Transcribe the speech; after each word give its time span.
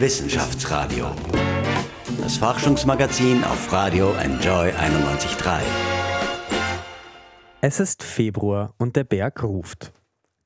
Wissenschaftsradio. 0.00 1.10
Das 2.22 2.36
Forschungsmagazin 2.36 3.42
auf 3.42 3.72
Radio 3.72 4.12
Enjoy 4.12 4.70
91.3. 4.70 5.58
Es 7.60 7.80
ist 7.80 8.04
Februar 8.04 8.74
und 8.78 8.94
der 8.94 9.02
Berg 9.02 9.42
ruft. 9.42 9.92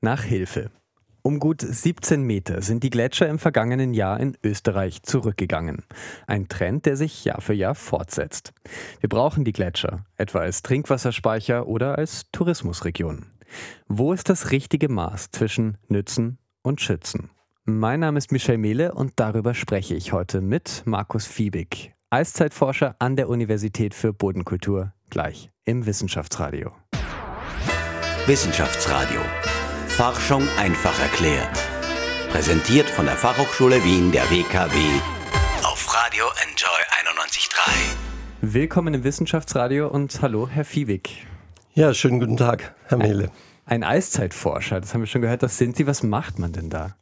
Nach 0.00 0.22
Hilfe. 0.22 0.70
Um 1.20 1.38
gut 1.38 1.60
17 1.60 2.22
Meter 2.22 2.62
sind 2.62 2.82
die 2.82 2.88
Gletscher 2.88 3.28
im 3.28 3.38
vergangenen 3.38 3.92
Jahr 3.92 4.18
in 4.20 4.38
Österreich 4.42 5.02
zurückgegangen. 5.02 5.84
Ein 6.26 6.48
Trend, 6.48 6.86
der 6.86 6.96
sich 6.96 7.26
Jahr 7.26 7.42
für 7.42 7.52
Jahr 7.52 7.74
fortsetzt. 7.74 8.54
Wir 9.00 9.10
brauchen 9.10 9.44
die 9.44 9.52
Gletscher, 9.52 10.06
etwa 10.16 10.38
als 10.38 10.62
Trinkwasserspeicher 10.62 11.66
oder 11.66 11.98
als 11.98 12.24
Tourismusregion. 12.32 13.26
Wo 13.86 14.14
ist 14.14 14.30
das 14.30 14.50
richtige 14.50 14.88
Maß 14.88 15.30
zwischen 15.30 15.76
Nützen 15.88 16.38
und 16.62 16.80
Schützen? 16.80 17.28
Mein 17.64 18.00
Name 18.00 18.18
ist 18.18 18.32
Michel 18.32 18.58
Mehle 18.58 18.92
und 18.92 19.12
darüber 19.20 19.54
spreche 19.54 19.94
ich 19.94 20.12
heute 20.12 20.40
mit 20.40 20.82
Markus 20.84 21.26
Fiebig, 21.26 21.94
Eiszeitforscher 22.10 22.96
an 22.98 23.14
der 23.14 23.28
Universität 23.28 23.94
für 23.94 24.12
Bodenkultur, 24.12 24.92
gleich 25.10 25.48
im 25.64 25.86
Wissenschaftsradio. 25.86 26.72
Wissenschaftsradio. 28.26 29.20
Forschung 29.86 30.42
einfach 30.58 31.00
erklärt. 31.00 31.56
Präsentiert 32.32 32.90
von 32.90 33.04
der 33.04 33.14
Fachhochschule 33.14 33.76
Wien 33.84 34.10
der 34.10 34.28
WKW 34.28 34.76
auf 35.62 35.94
Radio 35.94 36.24
Enjoy 36.42 36.68
91.3. 37.14 37.70
Willkommen 38.40 38.92
im 38.92 39.04
Wissenschaftsradio 39.04 39.86
und 39.86 40.20
hallo, 40.20 40.48
Herr 40.48 40.64
Fiebig. 40.64 41.28
Ja, 41.74 41.94
schönen 41.94 42.18
guten 42.18 42.36
Tag, 42.36 42.74
Herr 42.86 42.98
Mehle. 42.98 43.30
Ein, 43.66 43.84
ein 43.84 43.84
Eiszeitforscher, 43.84 44.80
das 44.80 44.92
haben 44.94 45.02
wir 45.02 45.06
schon 45.06 45.22
gehört, 45.22 45.44
das 45.44 45.58
sind 45.58 45.76
Sie. 45.76 45.86
Was 45.86 46.02
macht 46.02 46.40
man 46.40 46.50
denn 46.52 46.68
da? 46.68 46.96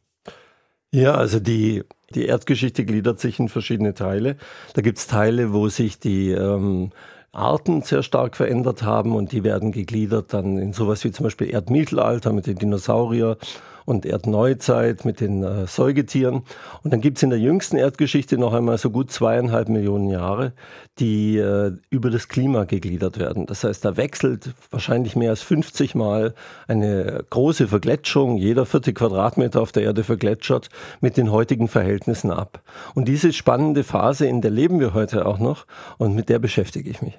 Ja, 0.93 1.15
also 1.15 1.39
die, 1.39 1.83
die 2.13 2.25
Erdgeschichte 2.25 2.83
gliedert 2.83 3.19
sich 3.19 3.39
in 3.39 3.47
verschiedene 3.47 3.93
Teile. 3.93 4.35
Da 4.73 4.81
gibt's 4.81 5.07
Teile, 5.07 5.53
wo 5.53 5.69
sich 5.69 5.99
die 5.99 6.31
ähm, 6.31 6.91
Arten 7.31 7.81
sehr 7.81 8.03
stark 8.03 8.35
verändert 8.35 8.83
haben 8.83 9.15
und 9.15 9.31
die 9.31 9.45
werden 9.45 9.71
gegliedert 9.71 10.33
dann 10.33 10.57
in 10.57 10.73
sowas 10.73 11.03
wie 11.05 11.11
zum 11.11 11.23
Beispiel 11.23 11.49
Erdmittelalter 11.49 12.33
mit 12.33 12.45
den 12.45 12.57
Dinosaurier 12.57 13.37
und 13.85 14.05
Erdneuzeit 14.05 15.05
mit 15.05 15.19
den 15.19 15.43
äh, 15.43 15.67
Säugetieren. 15.67 16.43
Und 16.83 16.93
dann 16.93 17.01
gibt 17.01 17.17
es 17.17 17.23
in 17.23 17.29
der 17.29 17.39
jüngsten 17.39 17.77
Erdgeschichte 17.77 18.37
noch 18.37 18.53
einmal 18.53 18.77
so 18.77 18.89
gut 18.89 19.11
zweieinhalb 19.11 19.69
Millionen 19.69 20.09
Jahre, 20.09 20.53
die 20.99 21.37
äh, 21.37 21.71
über 21.89 22.09
das 22.09 22.27
Klima 22.27 22.65
gegliedert 22.65 23.19
werden. 23.19 23.45
Das 23.45 23.63
heißt, 23.63 23.83
da 23.83 23.97
wechselt 23.97 24.53
wahrscheinlich 24.69 25.15
mehr 25.15 25.31
als 25.31 25.41
50 25.41 25.95
Mal 25.95 26.33
eine 26.67 27.23
große 27.29 27.67
Vergletschung, 27.67 28.37
jeder 28.37 28.65
vierte 28.65 28.93
Quadratmeter 28.93 29.61
auf 29.61 29.71
der 29.71 29.83
Erde 29.83 30.03
vergletschert, 30.03 30.69
mit 30.99 31.17
den 31.17 31.31
heutigen 31.31 31.67
Verhältnissen 31.67 32.31
ab. 32.31 32.61
Und 32.93 33.07
diese 33.07 33.33
spannende 33.33 33.83
Phase, 33.83 34.27
in 34.27 34.41
der 34.41 34.51
leben 34.51 34.79
wir 34.79 34.93
heute 34.93 35.25
auch 35.25 35.39
noch 35.39 35.65
und 35.97 36.15
mit 36.15 36.29
der 36.29 36.39
beschäftige 36.39 36.89
ich 36.89 37.01
mich. 37.01 37.17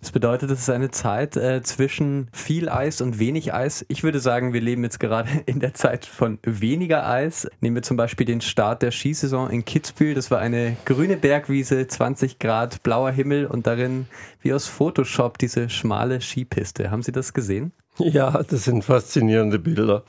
Das 0.00 0.12
bedeutet, 0.12 0.50
es 0.50 0.60
ist 0.60 0.70
eine 0.70 0.90
Zeit 0.90 1.36
äh, 1.36 1.62
zwischen 1.62 2.28
viel 2.32 2.68
Eis 2.68 3.00
und 3.00 3.18
wenig 3.18 3.52
Eis. 3.54 3.84
Ich 3.88 4.02
würde 4.02 4.20
sagen, 4.20 4.52
wir 4.52 4.60
leben 4.60 4.82
jetzt 4.82 5.00
gerade 5.00 5.28
in 5.46 5.60
der 5.60 5.74
Zeit 5.74 6.06
von 6.06 6.38
weniger 6.42 7.06
Eis. 7.08 7.48
Nehmen 7.60 7.76
wir 7.76 7.82
zum 7.82 7.96
Beispiel 7.96 8.26
den 8.26 8.40
Start 8.40 8.82
der 8.82 8.90
Skisaison 8.90 9.50
in 9.50 9.64
Kitzbühel. 9.64 10.14
Das 10.14 10.30
war 10.30 10.38
eine 10.38 10.76
grüne 10.84 11.16
Bergwiese, 11.16 11.86
20 11.86 12.38
Grad, 12.38 12.82
blauer 12.82 13.10
Himmel 13.10 13.46
und 13.46 13.66
darin 13.66 14.06
wie 14.40 14.52
aus 14.52 14.66
Photoshop 14.66 15.38
diese 15.38 15.68
schmale 15.68 16.20
Skipiste. 16.20 16.90
Haben 16.90 17.02
Sie 17.02 17.12
das 17.12 17.32
gesehen? 17.32 17.72
Ja, 17.98 18.42
das 18.42 18.64
sind 18.64 18.84
faszinierende 18.84 19.58
Bilder. 19.58 20.04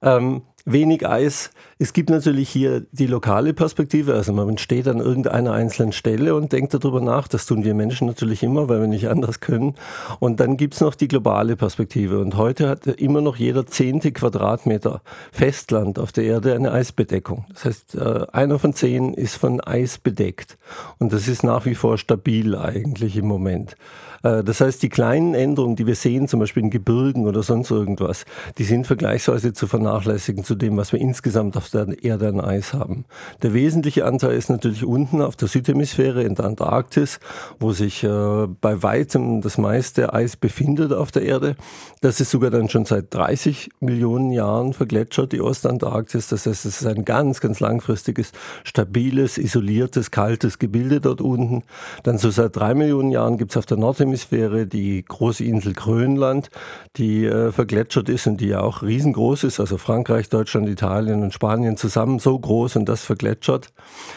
Ähm, 0.00 0.42
wenig 0.72 1.06
Eis. 1.06 1.50
Es 1.78 1.92
gibt 1.92 2.10
natürlich 2.10 2.48
hier 2.48 2.86
die 2.92 3.06
lokale 3.06 3.54
Perspektive, 3.54 4.14
also 4.14 4.32
man 4.32 4.58
steht 4.58 4.88
an 4.88 4.98
irgendeiner 4.98 5.52
einzelnen 5.52 5.92
Stelle 5.92 6.34
und 6.34 6.52
denkt 6.52 6.74
darüber 6.74 7.00
nach. 7.00 7.28
Das 7.28 7.46
tun 7.46 7.64
wir 7.64 7.74
Menschen 7.74 8.06
natürlich 8.06 8.42
immer, 8.42 8.68
weil 8.68 8.80
wir 8.80 8.88
nicht 8.88 9.08
anders 9.08 9.40
können. 9.40 9.74
Und 10.18 10.40
dann 10.40 10.56
gibt's 10.56 10.80
noch 10.80 10.94
die 10.94 11.08
globale 11.08 11.56
Perspektive. 11.56 12.18
Und 12.18 12.36
heute 12.36 12.68
hat 12.68 12.86
immer 12.86 13.20
noch 13.20 13.36
jeder 13.36 13.66
zehnte 13.66 14.12
Quadratmeter 14.12 15.02
Festland 15.32 15.98
auf 15.98 16.12
der 16.12 16.24
Erde 16.24 16.54
eine 16.54 16.72
Eisbedeckung. 16.72 17.44
Das 17.52 17.64
heißt, 17.64 17.94
äh, 17.94 18.26
einer 18.32 18.58
von 18.58 18.72
zehn 18.72 19.14
ist 19.14 19.36
von 19.36 19.60
Eis 19.60 19.98
bedeckt. 19.98 20.58
Und 20.98 21.12
das 21.12 21.28
ist 21.28 21.44
nach 21.44 21.64
wie 21.64 21.74
vor 21.74 21.98
stabil 21.98 22.56
eigentlich 22.56 23.16
im 23.16 23.26
Moment. 23.26 23.76
Äh, 24.22 24.44
das 24.44 24.60
heißt, 24.60 24.82
die 24.82 24.88
kleinen 24.88 25.34
Änderungen, 25.34 25.76
die 25.76 25.86
wir 25.86 25.94
sehen, 25.94 26.28
zum 26.28 26.40
Beispiel 26.40 26.62
in 26.62 26.70
Gebirgen 26.70 27.26
oder 27.26 27.42
sonst 27.42 27.70
irgendwas, 27.70 28.24
die 28.58 28.64
sind 28.64 28.86
vergleichsweise 28.86 29.52
zu 29.52 29.66
vernachlässigen 29.66 30.44
zu 30.44 30.54
dem, 30.58 30.76
was 30.76 30.92
wir 30.92 31.00
insgesamt 31.00 31.56
auf 31.56 31.70
der 31.70 32.02
Erde 32.02 32.28
an 32.28 32.40
Eis 32.40 32.74
haben. 32.74 33.04
Der 33.42 33.54
wesentliche 33.54 34.04
Anteil 34.04 34.36
ist 34.36 34.50
natürlich 34.50 34.84
unten 34.84 35.22
auf 35.22 35.36
der 35.36 35.48
Südhemisphäre 35.48 36.22
in 36.22 36.34
der 36.34 36.46
Antarktis, 36.46 37.20
wo 37.58 37.72
sich 37.72 38.04
äh, 38.04 38.46
bei 38.60 38.82
weitem 38.82 39.40
das 39.40 39.58
meiste 39.58 40.12
Eis 40.12 40.36
befindet 40.36 40.92
auf 40.92 41.10
der 41.10 41.22
Erde. 41.22 41.56
Das 42.00 42.20
ist 42.20 42.30
sogar 42.30 42.50
dann 42.50 42.68
schon 42.68 42.84
seit 42.84 43.14
30 43.14 43.70
Millionen 43.80 44.30
Jahren 44.30 44.72
vergletschert, 44.72 45.32
die 45.32 45.40
Ostantarktis. 45.40 46.28
Das 46.28 46.46
heißt, 46.46 46.66
es 46.66 46.80
ist 46.80 46.86
ein 46.86 47.04
ganz, 47.04 47.40
ganz 47.40 47.60
langfristiges, 47.60 48.32
stabiles, 48.64 49.38
isoliertes, 49.38 50.10
kaltes 50.10 50.58
Gebilde 50.58 51.00
dort 51.00 51.20
unten. 51.20 51.62
Dann 52.02 52.18
so 52.18 52.30
seit 52.30 52.56
drei 52.56 52.74
Millionen 52.74 53.10
Jahren 53.10 53.38
gibt 53.38 53.52
es 53.52 53.56
auf 53.56 53.66
der 53.66 53.76
Nordhemisphäre 53.76 54.66
die 54.66 55.04
große 55.04 55.44
Insel 55.44 55.72
Grönland, 55.72 56.50
die 56.96 57.24
äh, 57.24 57.52
vergletschert 57.52 58.08
ist 58.08 58.26
und 58.26 58.40
die 58.40 58.48
ja 58.48 58.60
auch 58.60 58.82
riesengroß 58.82 59.44
ist, 59.44 59.60
also 59.60 59.78
Frankreich, 59.78 60.28
Deutschland, 60.28 60.47
Italien 60.54 61.22
und 61.22 61.34
Spanien 61.34 61.76
zusammen 61.76 62.18
so 62.18 62.38
groß 62.38 62.76
und 62.76 62.88
das 62.88 63.04
vergletschert. 63.04 63.72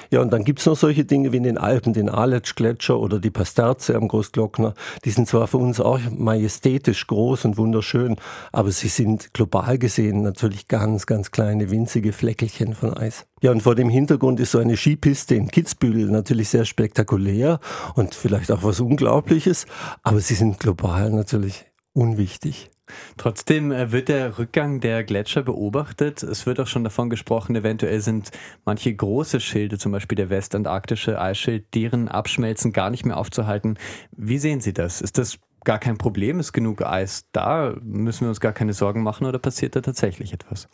Ja, 0.10 0.22
und 0.22 0.32
dann 0.32 0.44
gibt's 0.44 0.66
noch 0.66 0.76
solche 0.76 1.06
Dinge 1.06 1.32
wie 1.32 1.38
in 1.38 1.44
den 1.44 1.58
Alpen, 1.58 1.94
den 1.94 2.10
Aletsch-Gletscher 2.10 3.00
oder 3.00 3.20
die 3.20 3.30
Pasterze 3.30 3.96
am 3.96 4.08
Großglockner. 4.08 4.74
Die 5.06 5.12
sind 5.12 5.28
zwar 5.28 5.48
für 5.48 5.58
uns 5.58 5.80
auch 5.80 6.00
majestätisch 6.10 7.08
groß 7.08 7.46
und 7.46 7.58
wunderschön, 7.58 8.16
aber 8.52 8.72
sie 8.72 8.88
sind 8.88 9.34
global 9.34 9.78
gesehen 9.78 10.22
natürlich 10.22 10.68
ganz, 10.68 11.06
ganz 11.06 11.32
kleine, 11.32 11.72
winzige 11.72 12.14
Fleckelchen 12.14 12.74
von 12.74 12.94
Eis. 12.94 13.26
Ja, 13.42 13.52
und 13.52 13.64
vor 13.64 13.76
dem 13.76 13.90
Hintergrund 13.90 14.40
ist 14.40 14.52
so 14.52 14.60
eine 14.60 14.78
Skipiste 14.78 15.36
in 15.36 15.48
Kitzbühel 15.48 16.12
natürlich 16.12 16.50
sehr 16.50 16.66
spektakulär 16.66 17.60
und 17.96 18.14
vielleicht 18.14 18.52
auch 18.52 18.64
was 18.64 18.80
Unglaubliches, 18.80 19.66
aber 20.04 20.20
sie 20.20 20.36
sind 20.36 20.60
global 20.60 21.10
natürlich 21.10 21.66
unwichtig. 21.94 22.70
Trotzdem 23.18 23.72
äh, 23.72 23.92
wird 23.92 24.10
der 24.10 24.38
Rückgang 24.38 24.80
der 24.80 25.04
Gletscher 25.04 25.44
beobachtet. 25.44 26.24
Es 26.24 26.46
wird 26.46 26.60
auch 26.60 26.68
schon 26.68 26.84
davon 26.84 27.10
gesprochen, 27.10 27.56
eventuell 27.56 28.02
sind 28.02 28.32
manche 28.66 28.94
große 28.94 29.40
Schilde, 29.40 29.78
zum 29.78 29.92
Beispiel 29.92 30.16
der 30.16 30.30
westantarktische 30.30 31.20
Eisschild, 31.20 31.74
deren 31.74 32.08
Abschmelzen 32.08 32.74
gar 32.74 32.90
nicht 32.90 33.06
mehr 33.06 33.18
aufzuhalten. 33.18 33.78
Wie 34.12 34.38
sehen 34.38 34.62
Sie 34.62 34.74
das? 34.74 35.02
Ist 35.02 35.18
das 35.18 35.40
gar 35.64 35.80
kein 35.80 35.98
Problem? 35.98 36.40
Ist 36.40 36.54
genug 36.54 36.82
Eis 36.82 37.26
da? 37.32 37.76
Müssen 37.82 38.22
wir 38.22 38.30
uns 38.30 38.40
gar 38.40 38.54
keine 38.54 38.74
Sorgen 38.74 39.04
machen 39.04 39.28
oder 39.28 39.40
passiert 39.40 39.76
da 39.76 39.82
tatsächlich 39.82 40.34
etwas? 40.34 40.68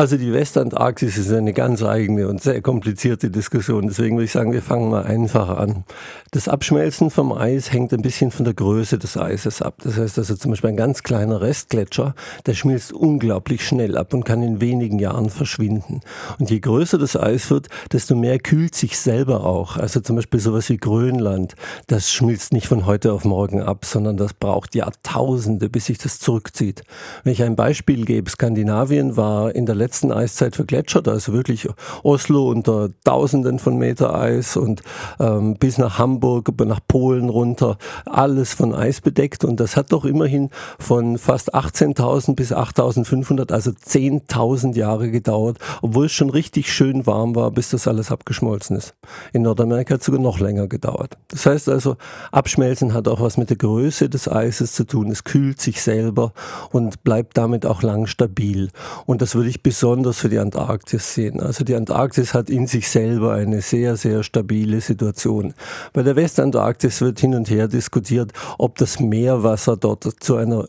Also 0.00 0.16
die 0.16 0.32
Westantarktis 0.32 1.18
ist 1.18 1.30
eine 1.30 1.52
ganz 1.52 1.82
eigene 1.82 2.26
und 2.26 2.42
sehr 2.42 2.62
komplizierte 2.62 3.28
Diskussion. 3.28 3.86
Deswegen 3.86 4.16
würde 4.16 4.24
ich 4.24 4.32
sagen, 4.32 4.50
wir 4.50 4.62
fangen 4.62 4.88
mal 4.88 5.02
einfach 5.02 5.50
an. 5.50 5.84
Das 6.30 6.48
Abschmelzen 6.48 7.10
vom 7.10 7.34
Eis 7.34 7.70
hängt 7.70 7.92
ein 7.92 8.00
bisschen 8.00 8.30
von 8.30 8.46
der 8.46 8.54
Größe 8.54 8.98
des 8.98 9.18
Eises 9.18 9.60
ab. 9.60 9.74
Das 9.84 9.98
heißt 9.98 10.16
also 10.16 10.36
zum 10.36 10.52
Beispiel 10.52 10.70
ein 10.70 10.76
ganz 10.78 11.02
kleiner 11.02 11.42
Restgletscher, 11.42 12.14
der 12.46 12.54
schmilzt 12.54 12.94
unglaublich 12.94 13.62
schnell 13.62 13.98
ab 13.98 14.14
und 14.14 14.24
kann 14.24 14.42
in 14.42 14.62
wenigen 14.62 14.98
Jahren 14.98 15.28
verschwinden. 15.28 16.00
Und 16.38 16.50
je 16.50 16.60
größer 16.60 16.96
das 16.96 17.14
Eis 17.14 17.50
wird, 17.50 17.68
desto 17.92 18.14
mehr 18.14 18.38
kühlt 18.38 18.74
sich 18.74 18.96
selber 18.96 19.44
auch. 19.44 19.76
Also 19.76 20.00
zum 20.00 20.16
Beispiel 20.16 20.40
sowas 20.40 20.70
wie 20.70 20.78
Grönland, 20.78 21.56
das 21.88 22.10
schmilzt 22.10 22.54
nicht 22.54 22.68
von 22.68 22.86
heute 22.86 23.12
auf 23.12 23.26
morgen 23.26 23.60
ab, 23.60 23.84
sondern 23.84 24.16
das 24.16 24.32
braucht 24.32 24.74
Jahrtausende, 24.74 25.68
bis 25.68 25.84
sich 25.86 25.98
das 25.98 26.20
zurückzieht. 26.20 26.84
Wenn 27.22 27.34
ich 27.34 27.42
ein 27.42 27.54
Beispiel 27.54 28.06
gebe, 28.06 28.30
Skandinavien 28.30 29.18
war 29.18 29.54
in 29.54 29.66
der 29.66 29.74
letzten 29.74 29.89
letzten 29.90 30.12
Eiszeit 30.12 30.54
vergletschert, 30.54 31.08
also 31.08 31.32
wirklich 31.32 31.68
Oslo 32.04 32.48
unter 32.48 32.90
Tausenden 33.02 33.58
von 33.58 33.76
Meter 33.76 34.14
Eis 34.14 34.56
und 34.56 34.82
ähm, 35.18 35.56
bis 35.56 35.78
nach 35.78 35.98
Hamburg, 35.98 36.48
nach 36.64 36.78
Polen 36.86 37.28
runter, 37.28 37.76
alles 38.06 38.54
von 38.54 38.72
Eis 38.72 39.00
bedeckt 39.00 39.42
und 39.42 39.58
das 39.58 39.76
hat 39.76 39.90
doch 39.90 40.04
immerhin 40.04 40.50
von 40.78 41.18
fast 41.18 41.56
18.000 41.56 42.36
bis 42.36 42.52
8.500, 42.52 43.52
also 43.52 43.72
10.000 43.72 44.76
Jahre 44.76 45.10
gedauert, 45.10 45.58
obwohl 45.82 46.06
es 46.06 46.12
schon 46.12 46.30
richtig 46.30 46.72
schön 46.72 47.04
warm 47.04 47.34
war, 47.34 47.50
bis 47.50 47.70
das 47.70 47.88
alles 47.88 48.12
abgeschmolzen 48.12 48.76
ist. 48.76 48.94
In 49.32 49.42
Nordamerika 49.42 49.94
hat 49.94 50.02
es 50.02 50.06
sogar 50.06 50.20
noch 50.20 50.38
länger 50.38 50.68
gedauert. 50.68 51.18
Das 51.26 51.46
heißt 51.46 51.68
also, 51.68 51.96
Abschmelzen 52.30 52.94
hat 52.94 53.08
auch 53.08 53.20
was 53.20 53.36
mit 53.36 53.50
der 53.50 53.56
Größe 53.56 54.08
des 54.08 54.28
Eises 54.28 54.72
zu 54.72 54.84
tun. 54.84 55.10
Es 55.10 55.24
kühlt 55.24 55.60
sich 55.60 55.82
selber 55.82 56.32
und 56.70 57.02
bleibt 57.02 57.36
damit 57.36 57.66
auch 57.66 57.82
lang 57.82 58.06
stabil. 58.06 58.68
Und 59.06 59.20
das 59.20 59.34
würde 59.34 59.48
ich 59.48 59.64
bis 59.64 59.69
besonders 59.70 60.18
für 60.18 60.28
die 60.28 60.40
Antarktis 60.40 61.14
sehen. 61.14 61.38
Also 61.38 61.62
die 61.62 61.76
Antarktis 61.76 62.34
hat 62.34 62.50
in 62.50 62.66
sich 62.66 62.88
selber 62.88 63.34
eine 63.34 63.62
sehr, 63.62 63.96
sehr 63.96 64.24
stabile 64.24 64.80
Situation. 64.80 65.54
Bei 65.92 66.02
der 66.02 66.16
Westantarktis 66.16 67.00
wird 67.00 67.20
hin 67.20 67.36
und 67.36 67.48
her 67.48 67.68
diskutiert, 67.68 68.32
ob 68.58 68.78
das 68.78 68.98
Meerwasser 68.98 69.76
dort 69.76 70.08
zu 70.18 70.34
einer 70.34 70.66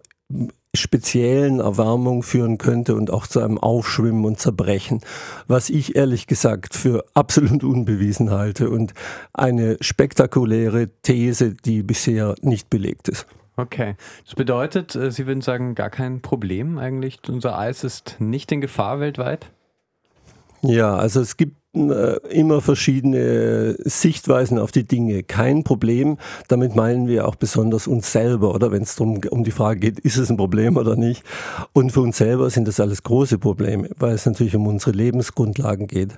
speziellen 0.75 1.61
Erwärmung 1.61 2.21
führen 2.21 2.59
könnte 2.59 2.93
und 2.93 3.09
auch 3.09 3.25
zu 3.25 3.39
einem 3.39 3.57
Aufschwimmen 3.57 4.23
und 4.23 4.39
Zerbrechen, 4.39 5.01
was 5.47 5.71
ich 5.71 5.95
ehrlich 5.95 6.27
gesagt 6.27 6.75
für 6.75 7.03
absolut 7.15 7.63
unbewiesen 7.63 8.29
halte 8.29 8.69
und 8.69 8.93
eine 9.33 9.77
spektakuläre 9.81 10.89
These, 11.01 11.55
die 11.55 11.81
bisher 11.81 12.35
nicht 12.43 12.69
belegt 12.69 13.09
ist. 13.09 13.25
Okay. 13.57 13.95
Das 14.25 14.35
bedeutet, 14.35 14.95
äh, 14.95 15.11
Sie 15.11 15.27
würden 15.27 15.41
sagen, 15.41 15.75
gar 15.75 15.89
kein 15.89 16.21
Problem 16.21 16.77
eigentlich. 16.77 17.19
Unser 17.27 17.57
Eis 17.57 17.83
ist 17.83 18.17
nicht 18.19 18.51
in 18.51 18.61
Gefahr 18.61 18.99
weltweit? 18.99 19.51
Ja, 20.61 20.95
also 20.95 21.21
es 21.21 21.37
gibt 21.37 21.60
immer 21.73 22.59
verschiedene 22.59 23.77
Sichtweisen 23.85 24.59
auf 24.59 24.73
die 24.73 24.83
Dinge. 24.83 25.23
Kein 25.23 25.63
Problem. 25.63 26.17
Damit 26.49 26.75
meinen 26.75 27.07
wir 27.07 27.25
auch 27.25 27.35
besonders 27.35 27.87
uns 27.87 28.11
selber, 28.11 28.53
oder 28.53 28.71
wenn 28.71 28.83
es 28.83 28.99
um 28.99 29.43
die 29.43 29.51
Frage 29.51 29.79
geht, 29.79 29.99
ist 29.99 30.17
es 30.17 30.29
ein 30.29 30.35
Problem 30.35 30.75
oder 30.75 30.97
nicht. 30.97 31.23
Und 31.71 31.93
für 31.93 32.01
uns 32.01 32.17
selber 32.17 32.49
sind 32.49 32.67
das 32.67 32.81
alles 32.81 33.03
große 33.03 33.37
Probleme, 33.37 33.89
weil 33.97 34.13
es 34.13 34.25
natürlich 34.25 34.53
um 34.55 34.67
unsere 34.67 34.91
Lebensgrundlagen 34.91 35.87
geht. 35.87 36.11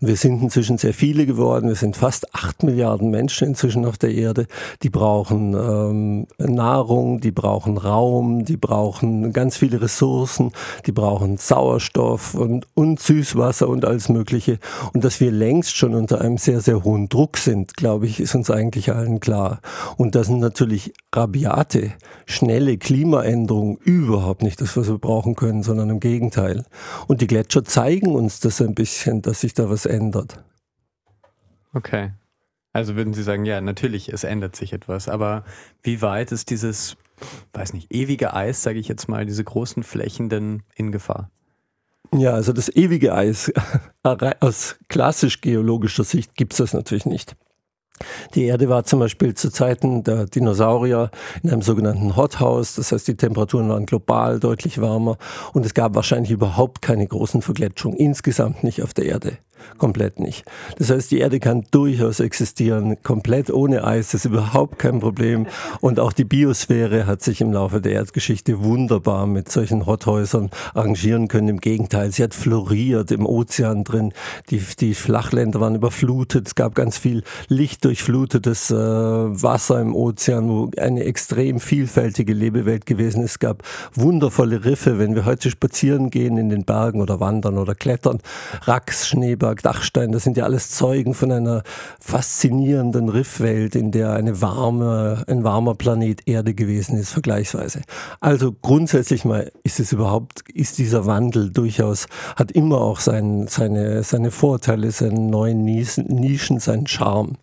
Und 0.00 0.08
wir 0.08 0.16
sind 0.16 0.42
inzwischen 0.42 0.78
sehr 0.78 0.94
viele 0.94 1.26
geworden. 1.26 1.68
Wir 1.68 1.74
sind 1.74 1.96
fast 1.96 2.32
acht 2.32 2.62
Milliarden 2.62 3.10
Menschen 3.10 3.48
inzwischen 3.48 3.86
auf 3.86 3.98
der 3.98 4.14
Erde. 4.14 4.46
Die 4.82 4.90
brauchen 4.90 5.54
ähm, 5.54 6.26
Nahrung, 6.38 7.20
die 7.20 7.32
brauchen 7.32 7.78
Raum, 7.78 8.44
die 8.44 8.56
brauchen 8.56 9.32
ganz 9.32 9.56
viele 9.56 9.82
Ressourcen, 9.82 10.52
die 10.86 10.92
brauchen 10.92 11.36
Sauerstoff 11.36 12.34
und, 12.34 12.68
und 12.74 13.00
Süßwasser 13.00 13.68
und 13.68 13.84
alles 13.84 14.08
Mögliche. 14.08 14.60
Und 14.92 14.99
und 15.00 15.04
dass 15.06 15.18
wir 15.18 15.32
längst 15.32 15.78
schon 15.78 15.94
unter 15.94 16.20
einem 16.20 16.36
sehr, 16.36 16.60
sehr 16.60 16.84
hohen 16.84 17.08
Druck 17.08 17.38
sind, 17.38 17.74
glaube 17.74 18.04
ich, 18.04 18.20
ist 18.20 18.34
uns 18.34 18.50
eigentlich 18.50 18.92
allen 18.92 19.18
klar. 19.18 19.62
Und 19.96 20.14
das 20.14 20.26
sind 20.26 20.40
natürlich 20.40 20.92
rabiate, 21.10 21.94
schnelle 22.26 22.76
Klimaänderungen 22.76 23.78
überhaupt 23.78 24.42
nicht 24.42 24.60
das, 24.60 24.76
was 24.76 24.88
wir 24.88 24.98
brauchen 24.98 25.36
können, 25.36 25.62
sondern 25.62 25.88
im 25.88 26.00
Gegenteil. 26.00 26.66
Und 27.06 27.22
die 27.22 27.26
Gletscher 27.26 27.64
zeigen 27.64 28.14
uns 28.14 28.40
das 28.40 28.60
ein 28.60 28.74
bisschen, 28.74 29.22
dass 29.22 29.40
sich 29.40 29.54
da 29.54 29.70
was 29.70 29.86
ändert. 29.86 30.44
Okay. 31.72 32.10
Also 32.74 32.94
würden 32.94 33.14
Sie 33.14 33.22
sagen, 33.22 33.46
ja, 33.46 33.62
natürlich, 33.62 34.10
es 34.10 34.22
ändert 34.22 34.54
sich 34.54 34.74
etwas. 34.74 35.08
Aber 35.08 35.44
wie 35.82 36.02
weit 36.02 36.30
ist 36.30 36.50
dieses, 36.50 36.98
weiß 37.54 37.72
nicht, 37.72 37.90
ewige 37.90 38.34
Eis, 38.34 38.62
sage 38.62 38.78
ich 38.78 38.88
jetzt 38.88 39.08
mal, 39.08 39.24
diese 39.24 39.44
großen 39.44 39.82
Flächen 39.82 40.28
denn 40.28 40.62
in 40.74 40.92
Gefahr? 40.92 41.30
Ja, 42.14 42.32
also 42.34 42.52
das 42.52 42.68
ewige 42.74 43.14
Eis 43.14 43.52
aus 44.40 44.76
klassisch 44.88 45.40
geologischer 45.40 46.04
Sicht 46.04 46.34
gibt 46.34 46.52
es 46.52 46.58
das 46.58 46.72
natürlich 46.72 47.06
nicht. 47.06 47.36
Die 48.34 48.44
Erde 48.44 48.68
war 48.68 48.84
zum 48.84 49.00
Beispiel 49.00 49.34
zu 49.34 49.50
Zeiten 49.50 50.04
der 50.04 50.26
Dinosaurier 50.26 51.10
in 51.42 51.50
einem 51.50 51.62
sogenannten 51.62 52.16
Hothouse, 52.16 52.74
das 52.76 52.92
heißt 52.92 53.08
die 53.08 53.16
Temperaturen 53.16 53.68
waren 53.68 53.86
global 53.86 54.40
deutlich 54.40 54.80
wärmer 54.80 55.18
und 55.52 55.66
es 55.66 55.74
gab 55.74 55.94
wahrscheinlich 55.94 56.30
überhaupt 56.30 56.82
keine 56.82 57.06
großen 57.06 57.42
Vergletschungen, 57.42 57.98
insgesamt 57.98 58.64
nicht 58.64 58.82
auf 58.82 58.94
der 58.94 59.06
Erde 59.06 59.38
komplett 59.78 60.20
nicht. 60.20 60.44
Das 60.78 60.90
heißt, 60.90 61.10
die 61.10 61.18
Erde 61.18 61.40
kann 61.40 61.64
durchaus 61.70 62.20
existieren, 62.20 63.02
komplett 63.02 63.50
ohne 63.50 63.84
Eis, 63.84 64.10
das 64.10 64.24
ist 64.24 64.30
überhaupt 64.30 64.78
kein 64.78 65.00
Problem. 65.00 65.46
Und 65.80 66.00
auch 66.00 66.12
die 66.12 66.24
Biosphäre 66.24 67.06
hat 67.06 67.22
sich 67.22 67.40
im 67.40 67.52
Laufe 67.52 67.80
der 67.80 67.92
Erdgeschichte 67.92 68.62
wunderbar 68.62 69.26
mit 69.26 69.50
solchen 69.50 69.86
Hothäusern 69.86 70.50
arrangieren 70.74 71.28
können. 71.28 71.48
Im 71.48 71.60
Gegenteil, 71.60 72.12
sie 72.12 72.22
hat 72.22 72.34
floriert 72.34 73.10
im 73.10 73.26
Ozean 73.26 73.84
drin. 73.84 74.12
Die, 74.50 74.62
die 74.78 74.94
Flachländer 74.94 75.60
waren 75.60 75.74
überflutet. 75.74 76.48
Es 76.48 76.54
gab 76.54 76.74
ganz 76.74 76.98
viel 76.98 77.22
lichtdurchflutetes 77.90 78.70
äh, 78.70 78.74
Wasser 78.74 79.80
im 79.80 79.94
Ozean, 79.94 80.48
wo 80.48 80.70
eine 80.78 81.04
extrem 81.04 81.60
vielfältige 81.60 82.32
Lebewelt 82.32 82.86
gewesen 82.86 83.22
ist. 83.22 83.30
Es 83.30 83.38
gab 83.38 83.62
wundervolle 83.94 84.64
Riffe. 84.64 84.98
Wenn 84.98 85.14
wir 85.14 85.24
heute 85.24 85.50
spazieren 85.50 86.10
gehen 86.10 86.36
in 86.36 86.48
den 86.48 86.64
Bergen 86.64 87.00
oder 87.00 87.20
wandern 87.20 87.58
oder 87.58 87.74
klettern, 87.74 88.18
Racks, 88.62 89.08
Schneeberg, 89.08 89.62
Dachstein, 89.62 90.12
das 90.12 90.24
sind 90.24 90.36
ja 90.36 90.44
alles 90.44 90.70
Zeugen 90.70 91.14
von 91.14 91.32
einer 91.32 91.62
faszinierenden 92.00 93.08
Riffwelt, 93.08 93.74
in 93.74 93.90
der 93.90 94.12
eine 94.12 94.40
warme, 94.40 95.24
ein 95.26 95.44
warmer 95.44 95.74
Planet 95.74 96.26
Erde 96.26 96.54
gewesen 96.54 96.96
ist, 96.96 97.10
vergleichsweise. 97.10 97.82
Also 98.20 98.52
grundsätzlich 98.52 99.24
mal 99.24 99.50
ist 99.62 99.80
es 99.80 99.92
überhaupt, 99.92 100.42
ist 100.52 100.78
dieser 100.78 101.06
Wandel 101.06 101.50
durchaus, 101.50 102.06
hat 102.36 102.52
immer 102.52 102.80
auch 102.80 103.00
sein, 103.00 103.46
seine, 103.48 104.02
seine 104.02 104.30
Vorteile, 104.30 104.90
seine 104.90 105.20
neuen 105.20 105.64
Nischen, 105.64 106.60
seinen 106.60 106.86
Charme. 106.86 107.36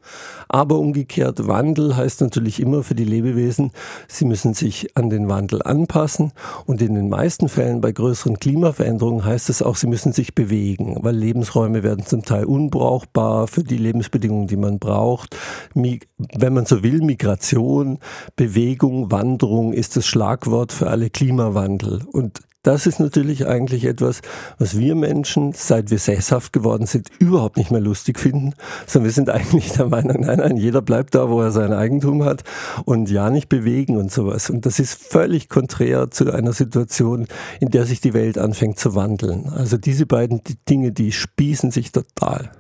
Aber 0.50 0.80
umgekehrt, 0.80 1.48
Wandel 1.48 1.96
heißt 1.96 2.22
natürlich 2.22 2.60
immer 2.60 2.84
für 2.84 2.96
die 2.96 3.06
Lebewesen, 3.06 3.72
sie 4.08 4.26
müssen 4.26 4.54
sich 4.54 4.96
an 4.96 5.10
den 5.10 5.30
Wandel 5.30 5.62
anpassen 5.64 6.32
und 6.66 6.82
in 6.82 6.96
den 6.96 7.10
meisten 7.10 7.50
Fällen 7.50 7.82
bei 7.82 7.92
größeren 7.92 8.40
Klimaveränderungen 8.40 9.26
heißt 9.26 9.50
es 9.50 9.62
auch, 9.62 9.76
sie 9.76 9.88
müssen 9.88 10.14
sich 10.14 10.36
bewegen, 10.36 10.98
weil 11.02 11.16
Lebensräume 11.16 11.84
werden 11.84 12.06
zum 12.06 12.24
Teil 12.24 12.46
unbrauchbar 12.46 13.48
für 13.48 13.64
die 13.64 13.78
Lebensbedingungen, 13.78 14.48
die 14.48 14.58
man 14.58 14.80
braucht. 14.80 15.36
Wenn 15.74 16.54
man 16.54 16.66
so 16.66 16.84
will, 16.84 17.02
Migration, 17.02 18.00
Bewegung, 18.36 19.12
Wanderung 19.12 19.74
ist 19.74 19.98
das 19.98 20.06
Schlagwort 20.06 20.72
für 20.72 20.90
alle 20.90 21.10
Klimawandel. 21.10 22.02
Und 22.12 22.42
das 22.68 22.86
ist 22.86 23.00
natürlich 23.00 23.48
eigentlich 23.48 23.86
etwas, 23.86 24.22
was 24.60 24.78
wir 24.78 24.94
Menschen, 24.96 25.54
seit 25.54 25.90
wir 25.90 26.00
sesshaft 26.00 26.52
geworden 26.52 26.86
sind, 26.86 27.10
überhaupt 27.18 27.56
nicht 27.56 27.72
mehr 27.72 27.80
lustig 27.80 28.20
finden, 28.20 28.56
sondern 28.86 29.06
wir 29.06 29.14
sind 29.14 29.30
eigentlich 29.30 29.72
der 29.72 29.88
Meinung, 29.88 30.20
nein, 30.20 30.40
nein, 30.40 30.58
jeder 30.58 30.82
bleibt 30.82 31.16
da, 31.16 31.30
wo 31.30 31.42
er 31.42 31.52
sein 31.52 31.72
Eigentum 31.72 32.26
hat 32.26 32.44
und 32.84 33.10
ja 33.10 33.30
nicht 33.30 33.48
bewegen 33.48 33.96
und 33.96 34.12
sowas. 34.12 34.50
Und 34.50 34.66
das 34.66 34.80
ist 34.80 35.02
völlig 35.02 35.48
konträr 35.48 36.12
zu 36.12 36.30
einer 36.30 36.52
Situation, 36.52 37.28
in 37.62 37.70
der 37.70 37.86
sich 37.86 38.02
die 38.02 38.14
Welt 38.14 38.38
anfängt 38.38 38.78
zu 38.78 38.96
wandeln. 38.96 39.48
Also 39.48 39.78
diese 39.78 40.06
beiden 40.06 40.42
Dinge, 40.68 40.92
die 40.92 41.14
spießen 41.14 41.72
sich 41.72 41.94
total. 41.94 42.52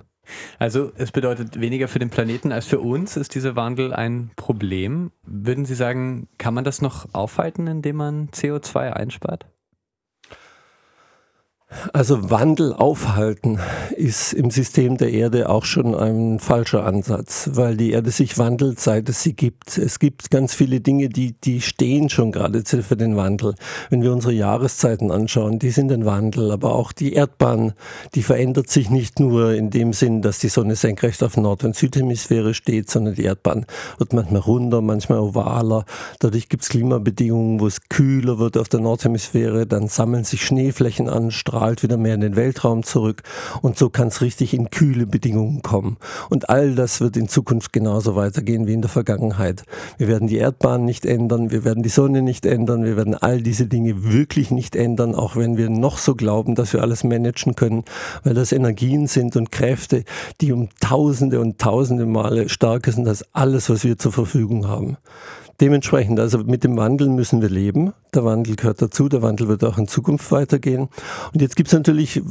Also 0.57 0.93
es 0.95 1.11
bedeutet 1.11 1.59
weniger 1.59 1.89
für 1.89 1.99
den 1.99 2.09
Planeten 2.09 2.53
als 2.53 2.65
für 2.65 2.79
uns 2.79 3.17
ist 3.17 3.35
dieser 3.35 3.57
Wandel 3.57 3.93
ein 3.93 4.31
Problem. 4.37 5.11
Würden 5.25 5.65
Sie 5.65 5.75
sagen, 5.75 6.29
kann 6.37 6.53
man 6.53 6.63
das 6.63 6.81
noch 6.81 7.13
aufhalten, 7.13 7.67
indem 7.67 7.97
man 7.97 8.29
CO2 8.29 8.93
einspart? 8.93 9.47
Also 11.91 12.29
Wandel 12.29 12.71
aufhalten 12.71 13.59
ist 13.93 14.31
im 14.31 14.51
System 14.51 14.95
der 14.95 15.11
Erde 15.11 15.49
auch 15.49 15.65
schon 15.65 15.95
ein 15.95 16.39
falscher 16.39 16.85
Ansatz, 16.85 17.49
weil 17.53 17.75
die 17.75 17.91
Erde 17.91 18.09
sich 18.09 18.37
wandelt, 18.37 18.79
seit 18.79 19.09
es 19.09 19.21
sie 19.21 19.33
gibt. 19.33 19.77
Es 19.77 19.99
gibt 19.99 20.31
ganz 20.31 20.53
viele 20.53 20.79
Dinge, 20.79 21.09
die, 21.09 21.33
die 21.33 21.59
stehen 21.59 22.09
schon 22.09 22.31
gerade 22.31 22.63
für 22.63 22.95
den 22.95 23.17
Wandel. 23.17 23.53
Wenn 23.89 24.01
wir 24.01 24.13
unsere 24.13 24.31
Jahreszeiten 24.31 25.11
anschauen, 25.11 25.59
die 25.59 25.71
sind 25.71 25.91
ein 25.91 26.05
Wandel, 26.05 26.51
aber 26.51 26.73
auch 26.73 26.93
die 26.93 27.11
Erdbahn, 27.11 27.73
die 28.15 28.23
verändert 28.23 28.69
sich 28.69 28.89
nicht 28.89 29.19
nur 29.19 29.53
in 29.53 29.69
dem 29.69 29.91
Sinn, 29.91 30.21
dass 30.21 30.39
die 30.39 30.49
Sonne 30.49 30.77
senkrecht 30.77 31.21
auf 31.21 31.35
Nord- 31.35 31.65
und 31.65 31.75
Südhemisphäre 31.75 32.53
steht, 32.53 32.89
sondern 32.89 33.15
die 33.15 33.25
Erdbahn 33.25 33.65
wird 33.97 34.13
manchmal 34.13 34.41
runder, 34.41 34.81
manchmal 34.81 35.19
ovaler. 35.19 35.83
Dadurch 36.19 36.47
gibt 36.47 36.63
es 36.63 36.69
Klimabedingungen, 36.69 37.59
wo 37.59 37.67
es 37.67 37.89
kühler 37.89 38.39
wird 38.39 38.57
auf 38.57 38.69
der 38.69 38.79
Nordhemisphäre, 38.79 39.67
dann 39.67 39.89
sammeln 39.89 40.23
sich 40.23 40.45
Schneeflächen 40.45 41.09
an, 41.09 41.29
strahlt 41.57 41.81
wieder 41.81 41.97
mehr 41.97 42.13
in 42.13 42.21
den 42.21 42.35
Weltraum 42.35 42.83
zurück 42.83 43.23
und 43.63 43.79
so 43.79 43.89
kann 43.89 44.09
es 44.09 44.21
richtig 44.21 44.53
in 44.53 44.69
kühle 44.69 45.07
Bedingungen 45.07 45.63
kommen. 45.63 45.97
Und 46.29 46.51
all 46.51 46.75
das 46.75 47.01
wird 47.01 47.17
in 47.17 47.27
Zukunft 47.27 47.73
genauso 47.73 48.15
weitergehen 48.15 48.67
wie 48.67 48.73
in 48.73 48.81
der 48.81 48.91
Vergangenheit. 48.91 49.63
Wir 49.97 50.07
werden 50.07 50.27
die 50.27 50.37
Erdbahn 50.37 50.85
nicht 50.85 51.03
ändern, 51.03 51.49
wir 51.49 51.65
werden 51.65 51.81
die 51.81 51.89
Sonne 51.89 52.21
nicht 52.21 52.45
ändern, 52.45 52.83
wir 52.83 52.95
werden 52.95 53.15
all 53.15 53.41
diese 53.41 53.65
Dinge 53.65 54.03
wirklich 54.03 54.51
nicht 54.51 54.75
ändern, 54.75 55.15
auch 55.15 55.35
wenn 55.35 55.57
wir 55.57 55.71
noch 55.71 55.97
so 55.97 56.13
glauben, 56.13 56.53
dass 56.53 56.73
wir 56.73 56.83
alles 56.83 57.03
managen 57.03 57.55
können, 57.55 57.83
weil 58.23 58.35
das 58.35 58.51
Energien 58.51 59.07
sind 59.07 59.35
und 59.35 59.51
Kräfte, 59.51 60.03
die 60.41 60.51
um 60.51 60.69
tausende 60.79 61.39
und 61.39 61.57
tausende 61.57 62.05
Male 62.05 62.49
stärker 62.49 62.91
sind 62.91 63.07
als 63.07 63.25
alles, 63.33 63.67
was 63.71 63.83
wir 63.83 63.97
zur 63.97 64.11
Verfügung 64.11 64.67
haben. 64.67 64.97
Dementsprechend, 65.59 66.19
also 66.19 66.37
mit 66.39 66.63
dem 66.63 66.77
Wandel 66.77 67.09
müssen 67.09 67.41
wir 67.41 67.49
leben. 67.49 67.93
Der 68.13 68.23
Wandel 68.23 68.55
gehört 68.55 68.79
dazu, 68.81 69.09
der 69.09 69.23
Wandel 69.23 69.47
wird 69.47 69.63
auch 69.63 69.79
in 69.79 69.87
Zukunft 69.87 70.31
weitergehen. 70.31 70.87
Und 71.33 71.41
jetzt 71.41 71.55
gibt 71.55 71.67
es 71.67 71.73
natürlich 71.73 72.21